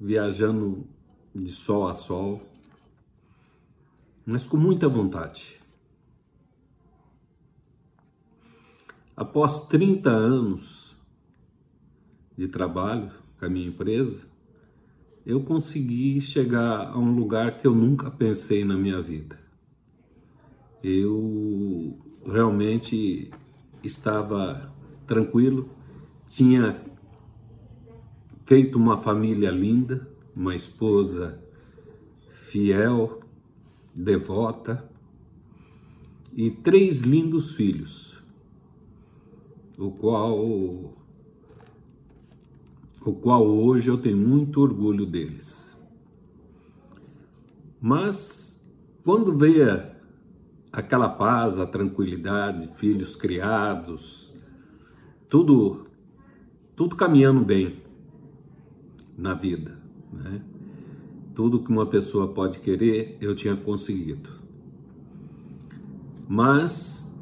viajando 0.00 0.86
de 1.34 1.50
sol 1.50 1.88
a 1.88 1.94
sol, 1.94 2.40
mas 4.24 4.46
com 4.46 4.56
muita 4.56 4.88
vontade. 4.88 5.60
Após 9.16 9.66
30 9.66 10.10
anos 10.10 10.96
de 12.38 12.46
trabalho 12.46 13.10
com 13.36 13.46
a 13.46 13.48
minha 13.48 13.66
empresa, 13.66 14.24
eu 15.26 15.42
consegui 15.42 16.20
chegar 16.20 16.90
a 16.90 16.96
um 16.96 17.12
lugar 17.16 17.58
que 17.58 17.66
eu 17.66 17.74
nunca 17.74 18.12
pensei 18.12 18.64
na 18.64 18.76
minha 18.76 19.02
vida. 19.02 19.36
Eu 20.84 21.98
realmente 22.24 23.28
estava 23.82 24.72
tranquilo, 25.04 25.79
tinha 26.30 26.80
feito 28.46 28.78
uma 28.78 28.96
família 28.96 29.50
linda, 29.50 30.08
uma 30.34 30.54
esposa 30.54 31.42
fiel, 32.30 33.20
devota 33.92 34.88
e 36.32 36.48
três 36.48 37.00
lindos 37.00 37.56
filhos 37.56 38.16
o 39.76 39.90
qual 39.90 40.38
o 40.38 40.94
qual 43.20 43.44
hoje 43.44 43.88
eu 43.88 43.98
tenho 43.98 44.16
muito 44.16 44.60
orgulho 44.60 45.06
deles. 45.06 45.76
Mas 47.80 48.64
quando 49.02 49.36
veio 49.36 49.90
aquela 50.70 51.08
paz, 51.08 51.58
a 51.58 51.66
tranquilidade, 51.66 52.68
filhos 52.76 53.16
criados, 53.16 54.32
tudo 55.28 55.89
tudo 56.80 56.96
caminhando 56.96 57.44
bem 57.44 57.76
na 59.14 59.34
vida, 59.34 59.76
né? 60.10 60.40
Tudo 61.34 61.62
que 61.62 61.70
uma 61.70 61.84
pessoa 61.84 62.28
pode 62.28 62.58
querer, 62.58 63.18
eu 63.20 63.34
tinha 63.34 63.54
conseguido. 63.54 64.30
Mas 66.26 67.14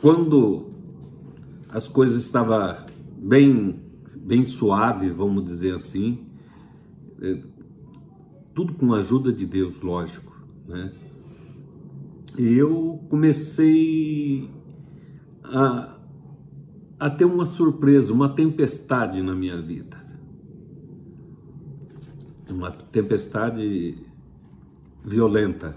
quando 0.00 0.70
as 1.70 1.88
coisas 1.88 2.22
estavam 2.22 2.86
bem, 3.18 3.80
bem 4.16 4.44
suave, 4.44 5.10
vamos 5.10 5.44
dizer 5.44 5.74
assim, 5.74 6.24
é, 7.20 7.42
tudo 8.54 8.74
com 8.74 8.94
a 8.94 8.98
ajuda 8.98 9.32
de 9.32 9.44
Deus, 9.44 9.80
lógico, 9.80 10.32
né? 10.68 10.92
E 12.38 12.52
eu 12.52 13.04
comecei 13.10 14.48
a, 15.42 15.95
a 16.98 17.10
ter 17.10 17.24
uma 17.24 17.46
surpresa, 17.46 18.12
uma 18.12 18.34
tempestade 18.34 19.22
na 19.22 19.34
minha 19.34 19.60
vida. 19.60 20.04
Uma 22.48 22.70
tempestade 22.70 23.98
violenta, 25.04 25.76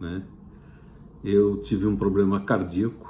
né? 0.00 0.22
Eu 1.22 1.60
tive 1.62 1.86
um 1.86 1.96
problema 1.96 2.40
cardíaco 2.40 3.06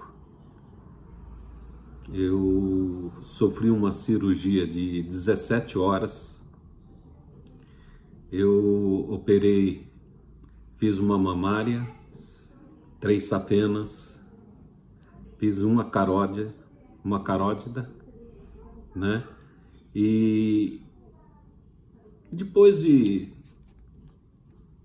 eu 2.12 3.10
sofri 3.24 3.68
uma 3.68 3.92
cirurgia 3.92 4.64
de 4.64 5.02
17 5.02 5.76
horas. 5.76 6.40
Eu 8.30 9.06
operei, 9.10 9.88
fiz 10.76 10.98
uma 10.98 11.18
mamária, 11.18 11.86
três 13.00 13.24
safenas, 13.24 14.24
fiz 15.36 15.60
uma 15.62 15.90
carótida, 15.90 16.54
uma 17.06 17.20
carótida, 17.20 17.88
né? 18.94 19.24
E 19.94 20.80
depois 22.32 22.82
de 22.82 23.32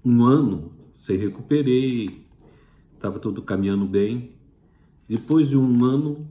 um 0.05 0.23
ano, 0.23 0.71
se 0.93 1.17
recuperei, 1.17 2.23
estava 2.93 3.17
tudo 3.17 3.41
caminhando 3.41 3.85
bem. 3.85 4.33
Depois 5.09 5.49
de 5.49 5.57
um 5.57 5.83
ano, 5.83 6.27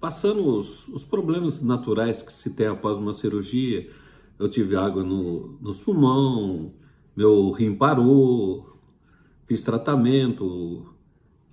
passando 0.00 0.44
os, 0.44 0.88
os 0.88 1.04
problemas 1.04 1.62
naturais 1.62 2.20
que 2.20 2.32
se 2.32 2.54
tem 2.54 2.66
após 2.66 2.98
uma 2.98 3.14
cirurgia. 3.14 3.88
Eu 4.38 4.48
tive 4.48 4.74
água 4.74 5.04
no, 5.04 5.56
nos 5.60 5.80
pulmão, 5.80 6.72
meu 7.14 7.50
rim 7.50 7.76
parou, 7.76 8.76
fiz 9.46 9.62
tratamento, 9.62 10.91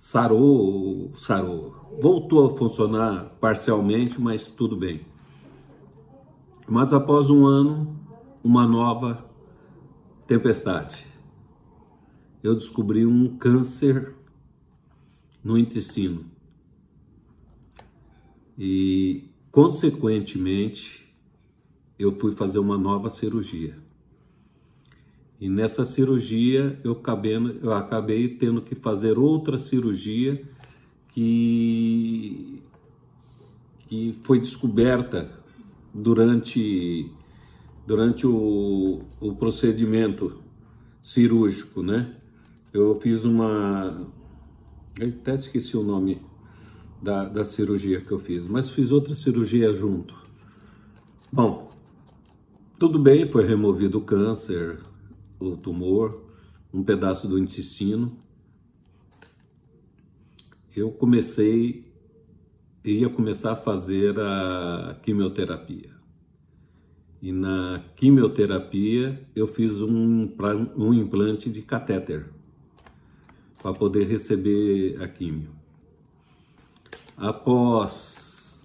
sarou, 0.00 1.12
sarou. 1.14 1.76
Voltou 2.00 2.46
a 2.46 2.56
funcionar 2.56 3.36
parcialmente, 3.38 4.18
mas 4.18 4.50
tudo 4.50 4.74
bem. 4.74 5.02
Mas 6.66 6.92
após 6.92 7.28
um 7.28 7.44
ano, 7.44 8.00
uma 8.42 8.66
nova 8.66 9.28
tempestade. 10.26 11.06
Eu 12.42 12.54
descobri 12.54 13.04
um 13.04 13.36
câncer 13.36 14.14
no 15.44 15.58
intestino 15.58 16.24
e, 18.56 19.30
consequentemente, 19.50 21.14
eu 21.98 22.18
fui 22.18 22.32
fazer 22.32 22.58
uma 22.58 22.78
nova 22.78 23.10
cirurgia. 23.10 23.79
E 25.40 25.48
nessa 25.48 25.86
cirurgia 25.86 26.78
eu 26.84 26.92
acabei, 26.92 27.34
eu 27.62 27.72
acabei 27.72 28.28
tendo 28.28 28.60
que 28.60 28.74
fazer 28.74 29.18
outra 29.18 29.56
cirurgia 29.56 30.44
que, 31.08 32.62
que 33.88 34.14
foi 34.22 34.38
descoberta 34.38 35.30
durante, 35.94 37.10
durante 37.86 38.26
o, 38.26 39.00
o 39.18 39.34
procedimento 39.34 40.42
cirúrgico, 41.02 41.82
né? 41.82 42.16
Eu 42.72 42.94
fiz 42.96 43.24
uma. 43.24 44.06
Eu 44.98 45.08
até 45.08 45.34
esqueci 45.34 45.76
o 45.76 45.82
nome 45.82 46.20
da, 47.00 47.24
da 47.24 47.44
cirurgia 47.44 48.00
que 48.02 48.12
eu 48.12 48.18
fiz, 48.18 48.46
mas 48.46 48.68
fiz 48.68 48.92
outra 48.92 49.14
cirurgia 49.14 49.72
junto. 49.72 50.14
Bom, 51.32 51.70
tudo 52.78 52.98
bem, 52.98 53.30
foi 53.30 53.46
removido 53.46 53.98
o 53.98 54.02
câncer, 54.02 54.78
o 55.40 55.56
tumor, 55.56 56.22
um 56.72 56.84
pedaço 56.84 57.26
do 57.26 57.38
intestino. 57.38 58.16
Eu 60.76 60.90
comecei, 60.92 61.90
ia 62.84 63.08
começar 63.08 63.52
a 63.52 63.56
fazer 63.56 64.20
a 64.20 64.98
quimioterapia. 65.02 65.90
E 67.22 67.32
na 67.32 67.82
quimioterapia 67.96 69.26
eu 69.34 69.46
fiz 69.46 69.80
um, 69.80 70.30
um 70.76 70.94
implante 70.94 71.50
de 71.50 71.62
catéter 71.62 72.30
para 73.62 73.74
poder 73.74 74.06
receber 74.06 75.02
a 75.02 75.08
quimio. 75.08 75.50
Após 77.16 78.62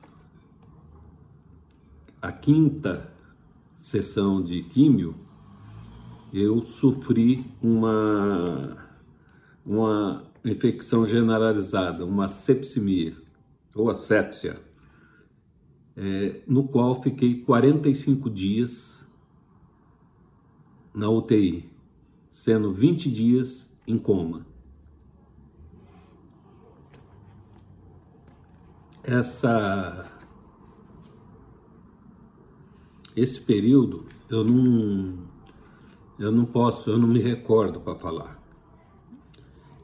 a 2.22 2.32
quinta 2.32 3.14
sessão 3.78 4.42
de 4.42 4.64
químio, 4.64 5.25
eu 6.38 6.62
sofri 6.64 7.46
uma, 7.62 8.78
uma 9.66 10.24
infecção 10.44 11.06
generalizada, 11.06 12.06
uma 12.06 12.30
sepsimia, 12.30 13.16
ou 13.74 13.90
asepsia, 13.90 14.60
é, 15.96 16.42
no 16.48 16.68
qual 16.68 17.02
fiquei 17.02 17.42
45 17.42 18.30
dias 18.30 19.08
na 20.94 21.10
UTI, 21.10 21.70
sendo 22.32 22.74
20 22.74 23.10
dias 23.12 23.76
em 23.88 23.98
coma. 23.98 24.46
essa 29.06 30.12
esse 33.16 33.40
período 33.40 34.06
eu 34.30 34.44
não 34.44 35.25
eu 36.18 36.32
não 36.32 36.46
posso, 36.46 36.90
eu 36.90 36.98
não 36.98 37.08
me 37.08 37.20
recordo 37.20 37.80
para 37.80 37.96
falar. 37.96 38.42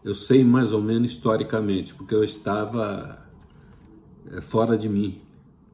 Eu 0.04 0.16
sei 0.16 0.44
mais 0.44 0.72
ou 0.72 0.82
menos 0.82 1.12
historicamente, 1.12 1.94
porque 1.94 2.16
eu 2.16 2.24
estava 2.24 3.24
é, 4.32 4.42
fora 4.42 4.78
de 4.78 4.90
mim. 4.90 5.22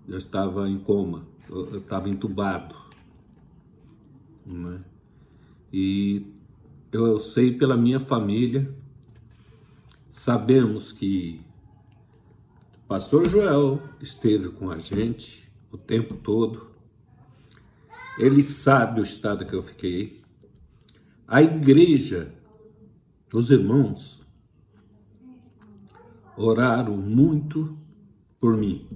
Eu 0.07 0.17
estava 0.17 0.69
em 0.69 0.79
coma, 0.79 1.27
eu, 1.49 1.77
estava 1.77 2.09
entubado. 2.09 2.75
Né? 4.45 4.81
E 5.71 6.25
eu, 6.91 7.07
eu 7.07 7.19
sei 7.19 7.57
pela 7.57 7.75
minha 7.75 7.99
família, 7.99 8.73
sabemos 10.11 10.91
que 10.91 11.41
Pastor 12.87 13.27
Joel 13.27 13.81
esteve 14.01 14.49
com 14.49 14.71
a 14.71 14.79
gente 14.79 15.49
o 15.69 15.77
tempo 15.77 16.15
todo. 16.15 16.67
Ele 18.17 18.41
sabe 18.41 19.01
o 19.01 19.03
estado 19.03 19.45
que 19.45 19.53
eu 19.53 19.61
fiquei. 19.61 20.16
A 21.27 21.41
igreja, 21.41 22.33
os 23.33 23.51
irmãos, 23.51 24.25
oraram 26.37 26.95
muito 26.95 27.77
por 28.39 28.55
mim. 28.55 28.87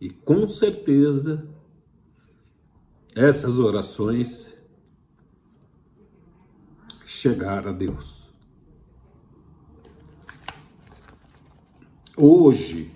E 0.00 0.08
com 0.08 0.48
certeza 0.48 1.46
essas 3.14 3.58
orações 3.58 4.50
chegaram 7.06 7.68
a 7.68 7.72
Deus. 7.74 8.26
Hoje, 12.16 12.90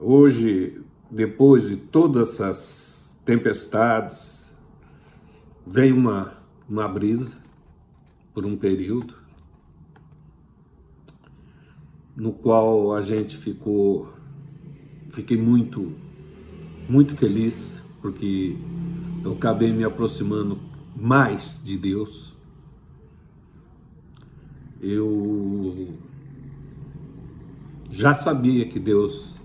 hoje, 0.00 0.84
depois 1.08 1.68
de 1.68 1.76
todas 1.76 2.40
essas 2.40 2.91
tempestades, 3.24 4.54
vem 5.66 5.92
uma, 5.92 6.34
uma 6.68 6.88
brisa 6.88 7.36
por 8.34 8.44
um 8.44 8.56
período, 8.56 9.14
no 12.16 12.32
qual 12.32 12.94
a 12.94 13.02
gente 13.02 13.36
ficou, 13.36 14.12
fiquei 15.10 15.36
muito, 15.36 15.92
muito 16.88 17.16
feliz, 17.16 17.80
porque 18.00 18.56
eu 19.24 19.32
acabei 19.32 19.72
me 19.72 19.84
aproximando 19.84 20.58
mais 20.96 21.62
de 21.64 21.76
Deus. 21.76 22.34
Eu 24.80 25.96
já 27.90 28.14
sabia 28.14 28.66
que 28.66 28.80
Deus 28.80 29.36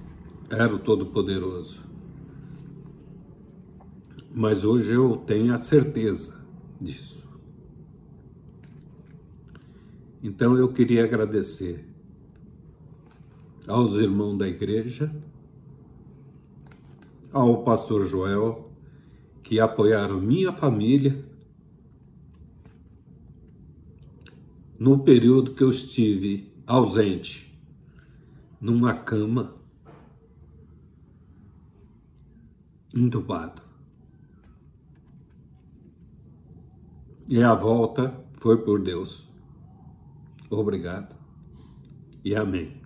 era 0.50 0.74
o 0.74 0.80
Todo-Poderoso, 0.80 1.87
mas 4.38 4.64
hoje 4.64 4.94
eu 4.94 5.18
tenho 5.18 5.52
a 5.52 5.58
certeza 5.58 6.40
disso. 6.80 7.28
Então 10.22 10.56
eu 10.56 10.72
queria 10.72 11.04
agradecer 11.04 11.84
aos 13.68 13.96
irmãos 13.96 14.38
da 14.38 14.48
igreja, 14.48 15.12
ao 17.34 17.64
pastor 17.64 18.06
Joel, 18.06 18.72
que 19.42 19.60
apoiaram 19.60 20.22
minha 20.22 20.52
família 20.52 21.26
no 24.78 25.00
período 25.00 25.56
que 25.56 25.64
eu 25.64 25.72
estive 25.72 26.54
ausente 26.68 27.60
numa 28.62 28.94
cama, 28.94 29.56
entubado. 32.94 33.67
E 37.30 37.44
a 37.44 37.54
volta 37.54 38.26
foi 38.40 38.64
por 38.64 38.82
Deus. 38.82 39.28
Obrigado 40.50 41.14
e 42.24 42.34
amém. 42.34 42.82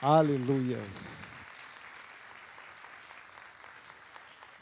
Aleluias. 0.00 1.44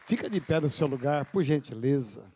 Fica 0.07 0.30
de 0.30 0.40
pé 0.40 0.59
no 0.59 0.70
seu 0.70 0.86
lugar, 0.86 1.26
por 1.26 1.42
gentileza. 1.42 2.32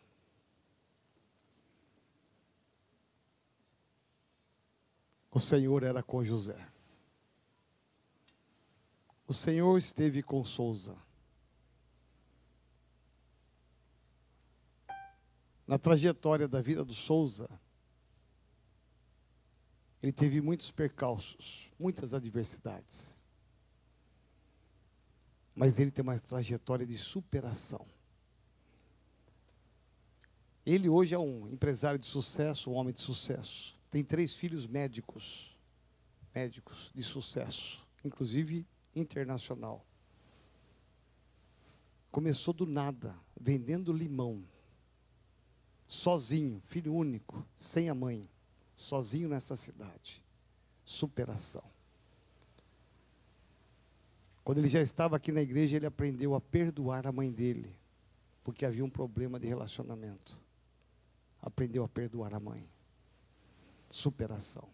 O 5.31 5.39
Senhor 5.39 5.81
era 5.81 6.03
com 6.03 6.23
José. 6.23 6.78
O 9.29 9.33
Senhor 9.33 9.77
esteve 9.77 10.23
com 10.23 10.43
Souza. 10.43 10.97
Na 15.67 15.77
trajetória 15.77 16.47
da 16.47 16.59
vida 16.61 16.83
do 16.83 16.95
Souza, 16.95 17.47
ele 20.01 20.11
teve 20.11 20.41
muitos 20.41 20.71
percalços, 20.71 21.69
muitas 21.79 22.15
adversidades. 22.15 23.23
Mas 25.53 25.77
ele 25.77 25.91
tem 25.91 26.01
uma 26.01 26.19
trajetória 26.19 26.87
de 26.87 26.97
superação. 26.97 27.85
Ele 30.65 30.89
hoje 30.89 31.13
é 31.13 31.19
um 31.19 31.47
empresário 31.49 31.99
de 31.99 32.07
sucesso, 32.07 32.71
um 32.71 32.73
homem 32.73 32.95
de 32.95 33.01
sucesso. 33.01 33.79
Tem 33.91 34.03
três 34.03 34.33
filhos 34.33 34.65
médicos, 34.65 35.55
médicos 36.33 36.89
de 36.95 37.03
sucesso, 37.03 37.85
inclusive 38.03 38.65
internacional. 38.95 39.85
Começou 42.11 42.53
do 42.53 42.65
nada, 42.65 43.15
vendendo 43.39 43.93
limão, 43.93 44.43
sozinho, 45.87 46.61
filho 46.65 46.93
único, 46.93 47.45
sem 47.55 47.89
a 47.89 47.95
mãe, 47.95 48.29
sozinho 48.75 49.29
nessa 49.29 49.55
cidade. 49.55 50.23
Superação. 50.83 51.63
Quando 54.43 54.57
ele 54.57 54.67
já 54.67 54.81
estava 54.81 55.15
aqui 55.15 55.31
na 55.31 55.41
igreja, 55.41 55.75
ele 55.75 55.85
aprendeu 55.85 56.33
a 56.33 56.41
perdoar 56.41 57.05
a 57.05 57.11
mãe 57.11 57.31
dele, 57.31 57.75
porque 58.43 58.65
havia 58.65 58.83
um 58.83 58.89
problema 58.89 59.39
de 59.39 59.47
relacionamento. 59.47 60.39
Aprendeu 61.39 61.83
a 61.83 61.87
perdoar 61.87 62.33
a 62.33 62.39
mãe 62.39 62.67
superação. 63.89 64.67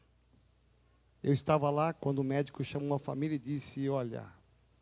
Eu 1.26 1.34
estava 1.34 1.71
lá 1.71 1.91
quando 1.91 2.19
o 2.19 2.23
médico 2.23 2.63
chamou 2.63 2.93
a 2.93 2.99
família 2.99 3.36
e 3.36 3.39
disse: 3.39 3.89
Olha, 3.89 4.32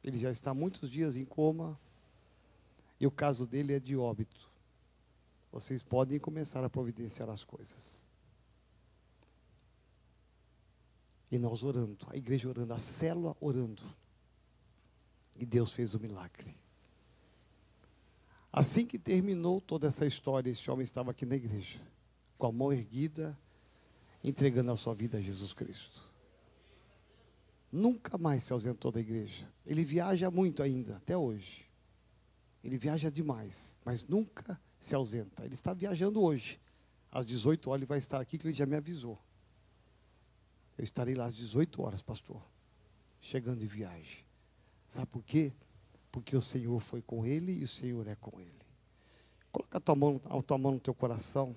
ele 0.03 0.17
já 0.17 0.29
está 0.29 0.53
muitos 0.53 0.89
dias 0.89 1.15
em 1.15 1.23
coma 1.23 1.79
e 2.99 3.07
o 3.07 3.11
caso 3.11 3.47
dele 3.47 3.71
é 3.71 3.79
de 3.79 3.95
óbito. 3.95 4.51
Vocês 5.53 5.81
podem 5.81 6.19
começar 6.19 6.61
a 6.61 6.69
providenciar 6.69 7.29
as 7.29 7.45
coisas. 7.45 8.03
E 11.31 11.39
nós 11.39 11.63
orando, 11.63 12.05
a 12.09 12.17
igreja 12.17 12.49
orando, 12.49 12.73
a 12.73 12.79
célula 12.79 13.37
orando. 13.39 13.83
E 15.39 15.45
Deus 15.45 15.71
fez 15.71 15.93
o 15.93 15.99
milagre. 15.99 16.53
Assim 18.51 18.85
que 18.85 18.99
terminou 18.99 19.61
toda 19.61 19.87
essa 19.87 20.05
história, 20.05 20.49
esse 20.49 20.69
homem 20.69 20.83
estava 20.83 21.11
aqui 21.11 21.25
na 21.25 21.37
igreja, 21.37 21.79
com 22.37 22.47
a 22.47 22.51
mão 22.51 22.73
erguida, 22.73 23.33
entregando 24.21 24.73
a 24.73 24.75
sua 24.75 24.93
vida 24.93 25.19
a 25.19 25.21
Jesus 25.21 25.53
Cristo. 25.53 26.11
Nunca 27.73 28.19
mais 28.19 28.43
se 28.43 28.53
ausentou 28.53 28.91
da 28.91 28.99
igreja. 28.99 29.51
Ele 29.65 29.83
viaja 29.83 30.29
muito 30.29 30.61
ainda, 30.61 30.97
até 30.97 31.17
hoje. 31.17 31.65
Ele 32.63 32.77
viaja 32.77 33.09
demais, 33.09 33.75
mas 33.83 34.05
nunca 34.05 34.61
se 34.77 34.93
ausenta. 34.93 35.43
Ele 35.43 35.55
está 35.55 35.73
viajando 35.73 36.21
hoje. 36.21 36.59
Às 37.11 37.25
18 37.25 37.71
horas 37.71 37.79
ele 37.79 37.87
vai 37.87 37.97
estar 37.97 38.21
aqui, 38.21 38.37
que 38.37 38.45
ele 38.45 38.53
já 38.53 38.67
me 38.67 38.75
avisou. 38.75 39.19
Eu 40.77 40.83
estarei 40.83 41.15
lá 41.15 41.25
às 41.25 41.33
18 41.33 41.81
horas, 41.81 42.03
pastor. 42.03 42.39
Chegando 43.19 43.61
de 43.61 43.67
viagem. 43.67 44.23
Sabe 44.87 45.07
por 45.07 45.23
quê? 45.23 45.51
Porque 46.11 46.37
o 46.37 46.41
Senhor 46.41 46.79
foi 46.79 47.01
com 47.01 47.25
ele 47.25 47.53
e 47.53 47.63
o 47.63 47.67
Senhor 47.67 48.07
é 48.07 48.13
com 48.15 48.39
ele. 48.39 48.53
Coloca 49.51 49.79
a 49.79 49.81
tua 49.81 49.95
mão, 49.95 50.21
a 50.25 50.39
tua 50.43 50.59
mão 50.59 50.73
no 50.73 50.79
teu 50.79 50.93
coração. 50.93 51.55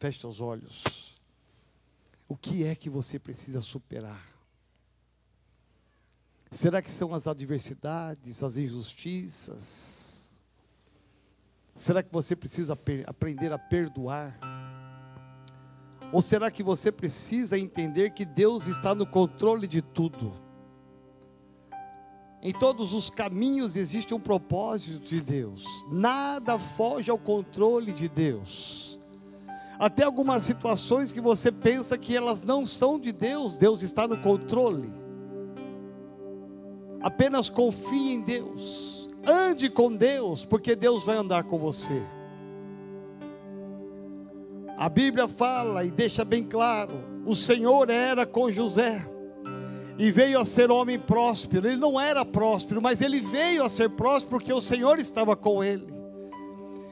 Feche 0.00 0.26
os 0.26 0.40
olhos. 0.40 1.17
O 2.28 2.36
que 2.36 2.64
é 2.64 2.74
que 2.74 2.90
você 2.90 3.18
precisa 3.18 3.62
superar? 3.62 4.22
Será 6.50 6.82
que 6.82 6.92
são 6.92 7.14
as 7.14 7.26
adversidades, 7.26 8.42
as 8.42 8.58
injustiças? 8.58 10.30
Será 11.74 12.02
que 12.02 12.12
você 12.12 12.36
precisa 12.36 12.76
aprender 13.06 13.52
a 13.52 13.58
perdoar? 13.58 14.38
Ou 16.12 16.20
será 16.20 16.50
que 16.50 16.62
você 16.62 16.92
precisa 16.92 17.58
entender 17.58 18.10
que 18.10 18.26
Deus 18.26 18.66
está 18.66 18.94
no 18.94 19.06
controle 19.06 19.66
de 19.66 19.80
tudo? 19.80 20.34
Em 22.42 22.52
todos 22.52 22.92
os 22.92 23.10
caminhos 23.10 23.74
existe 23.74 24.14
um 24.14 24.20
propósito 24.20 25.00
de 25.00 25.20
Deus, 25.20 25.64
nada 25.90 26.58
foge 26.58 27.10
ao 27.10 27.18
controle 27.18 27.92
de 27.92 28.08
Deus 28.08 28.87
até 29.78 30.02
algumas 30.02 30.42
situações 30.42 31.12
que 31.12 31.20
você 31.20 31.52
pensa 31.52 31.96
que 31.96 32.16
elas 32.16 32.42
não 32.42 32.64
são 32.64 32.98
de 32.98 33.12
Deus, 33.12 33.54
Deus 33.54 33.82
está 33.82 34.08
no 34.08 34.16
controle. 34.18 34.92
Apenas 37.00 37.48
confie 37.48 38.14
em 38.14 38.20
Deus, 38.20 39.08
ande 39.24 39.70
com 39.70 39.94
Deus, 39.94 40.44
porque 40.44 40.74
Deus 40.74 41.04
vai 41.04 41.16
andar 41.16 41.44
com 41.44 41.56
você. 41.56 42.02
A 44.76 44.88
Bíblia 44.88 45.28
fala 45.28 45.84
e 45.84 45.90
deixa 45.90 46.24
bem 46.24 46.42
claro: 46.42 46.92
o 47.24 47.34
Senhor 47.34 47.88
era 47.88 48.26
com 48.26 48.50
José 48.50 49.08
e 49.98 50.10
veio 50.10 50.40
a 50.40 50.44
ser 50.44 50.70
homem 50.70 50.98
próspero. 50.98 51.68
Ele 51.68 51.76
não 51.76 52.00
era 52.00 52.24
próspero, 52.24 52.80
mas 52.80 53.00
ele 53.00 53.20
veio 53.20 53.64
a 53.64 53.68
ser 53.68 53.90
próspero 53.90 54.30
porque 54.30 54.52
o 54.52 54.60
Senhor 54.60 54.98
estava 54.98 55.36
com 55.36 55.62
ele. 55.62 55.86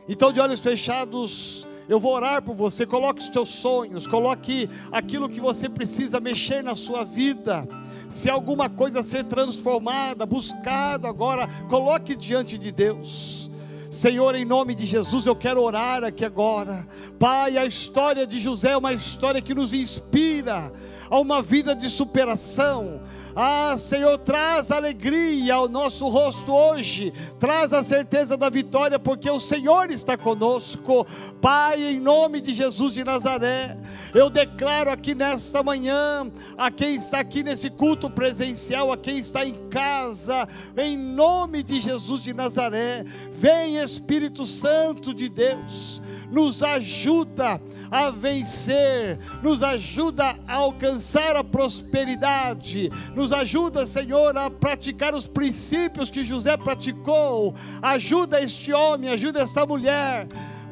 Então, 0.09 0.32
de 0.32 0.41
olhos 0.41 0.61
fechados, 0.61 1.66
eu 1.89 1.99
vou 2.01 2.14
orar 2.14 2.43
por 2.43 2.55
você. 2.55 2.84
Coloque 2.84 3.20
os 3.20 3.28
teus 3.28 3.49
sonhos, 3.49 4.07
coloque 4.07 4.68
aquilo 4.91 5.28
que 5.28 5.41
você 5.41 5.68
precisa 5.68 6.20
mexer 6.20 6.62
na 6.62 6.74
sua 6.74 7.05
vida. 7.05 7.66
Se 8.09 8.30
alguma 8.30 8.68
coisa 8.68 9.03
ser 9.03 9.24
transformada, 9.24 10.24
buscada 10.26 11.09
agora, 11.09 11.49
coloque 11.68 12.14
diante 12.14 12.57
de 12.57 12.70
Deus. 12.70 13.51
Senhor, 13.91 14.34
em 14.34 14.45
nome 14.45 14.74
de 14.74 14.84
Jesus, 14.84 15.26
eu 15.26 15.34
quero 15.34 15.62
orar 15.62 16.05
aqui 16.05 16.24
agora. 16.24 16.87
Pai, 17.18 17.57
a 17.57 17.64
história 17.64 18.26
de 18.26 18.39
José 18.39 18.72
é 18.72 18.76
uma 18.76 18.93
história 18.93 19.41
que 19.41 19.55
nos 19.55 19.72
inspira 19.72 20.72
a 21.09 21.18
uma 21.18 21.41
vida 21.41 21.74
de 21.74 21.89
superação, 21.89 23.01
ah, 23.39 23.76
Senhor, 23.76 24.16
traz 24.16 24.70
alegria 24.70 25.57
ao 25.57 25.68
nosso 25.68 26.09
rosto 26.09 26.51
hoje, 26.55 27.12
traz 27.39 27.70
a 27.74 27.84
certeza 27.84 28.34
da 28.34 28.49
vitória, 28.49 28.99
porque 28.99 29.28
o 29.28 29.39
Senhor 29.39 29.91
está 29.91 30.16
conosco. 30.16 31.07
Pai, 31.39 31.82
em 31.82 32.01
nome 32.01 32.41
de 32.41 32.55
Jesus 32.55 32.95
de 32.95 33.05
Nazaré, 33.05 33.76
eu 34.14 34.30
declaro 34.30 34.91
aqui 34.91 35.14
nesta 35.14 35.62
manhã, 35.62 36.32
a 36.57 36.70
quem 36.70 36.95
está 36.95 37.18
aqui 37.18 37.43
nesse 37.43 37.68
culto 37.68 38.09
presencial, 38.09 38.91
a 38.91 38.97
quem 38.97 39.18
está 39.18 39.45
em 39.45 39.68
casa, 39.68 40.49
em 40.74 40.97
nome 40.97 41.62
de 41.62 41.78
Jesus 41.78 42.22
de 42.22 42.32
Nazaré, 42.32 43.05
vem 43.32 43.76
Espírito 43.76 44.47
Santo 44.47 45.12
de 45.12 45.28
Deus 45.28 46.01
nos 46.30 46.62
ajuda 46.62 47.61
a 47.91 48.11
vencer, 48.11 49.18
nos 49.43 49.62
ajuda 49.62 50.37
a 50.47 50.55
alcançar 50.55 51.37
a 51.37 51.45
prosperidade, 51.45 52.91
nos 53.26 53.32
ajuda, 53.32 53.84
Senhor, 53.86 54.36
a 54.38 54.48
praticar 54.48 55.12
os 55.12 55.26
princípios 55.26 56.10
que 56.10 56.22
José 56.22 56.56
praticou. 56.56 57.56
Ajuda 57.82 58.40
este 58.40 58.72
homem, 58.72 59.10
ajuda 59.10 59.40
esta 59.40 59.66
mulher. 59.66 60.28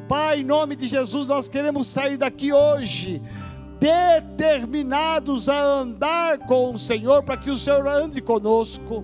Pai, 0.07 0.39
em 0.39 0.45
nome 0.45 0.77
de 0.77 0.87
Jesus, 0.87 1.27
nós 1.27 1.49
queremos 1.49 1.87
sair 1.87 2.15
daqui 2.15 2.53
hoje 2.53 3.21
determinados 3.77 5.49
a 5.49 5.61
andar 5.61 6.39
com 6.47 6.71
o 6.71 6.77
Senhor, 6.77 7.23
para 7.23 7.35
que 7.35 7.49
o 7.49 7.57
Senhor 7.57 7.85
ande 7.87 8.21
conosco. 8.21 9.03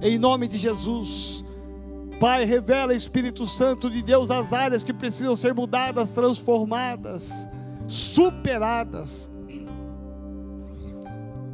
Em 0.00 0.18
nome 0.18 0.48
de 0.48 0.56
Jesus. 0.56 1.44
Pai, 2.18 2.46
revela 2.46 2.94
Espírito 2.94 3.44
Santo 3.44 3.90
de 3.90 4.02
Deus 4.02 4.30
as 4.30 4.54
áreas 4.54 4.82
que 4.82 4.94
precisam 4.94 5.36
ser 5.36 5.54
mudadas, 5.54 6.14
transformadas, 6.14 7.46
superadas. 7.86 9.30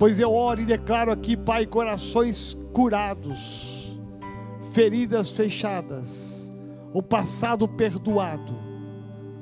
Pois 0.02 0.18
eu 0.18 0.32
oro 0.34 0.60
e 0.60 0.64
declaro 0.64 1.12
aqui, 1.12 1.36
Pai, 1.36 1.64
corações 1.64 2.56
curados, 2.72 3.96
feridas 4.72 5.30
fechadas, 5.30 6.52
o 6.92 7.00
passado 7.00 7.68
perdoado, 7.68 8.52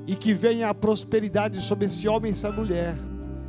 e 0.06 0.14
que 0.14 0.34
venha 0.34 0.68
a 0.68 0.74
prosperidade 0.74 1.62
sobre 1.62 1.86
esse 1.86 2.06
homem 2.06 2.28
e 2.28 2.32
essa 2.32 2.52
mulher, 2.52 2.94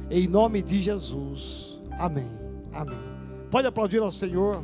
em 0.10 0.26
nome 0.26 0.62
de 0.62 0.80
Jesus. 0.80 1.82
Amém. 2.00 2.32
Amém. 2.72 2.96
Pode 3.52 3.68
aplaudir 3.68 4.02
ao 4.02 4.10
Senhor. 4.10 4.64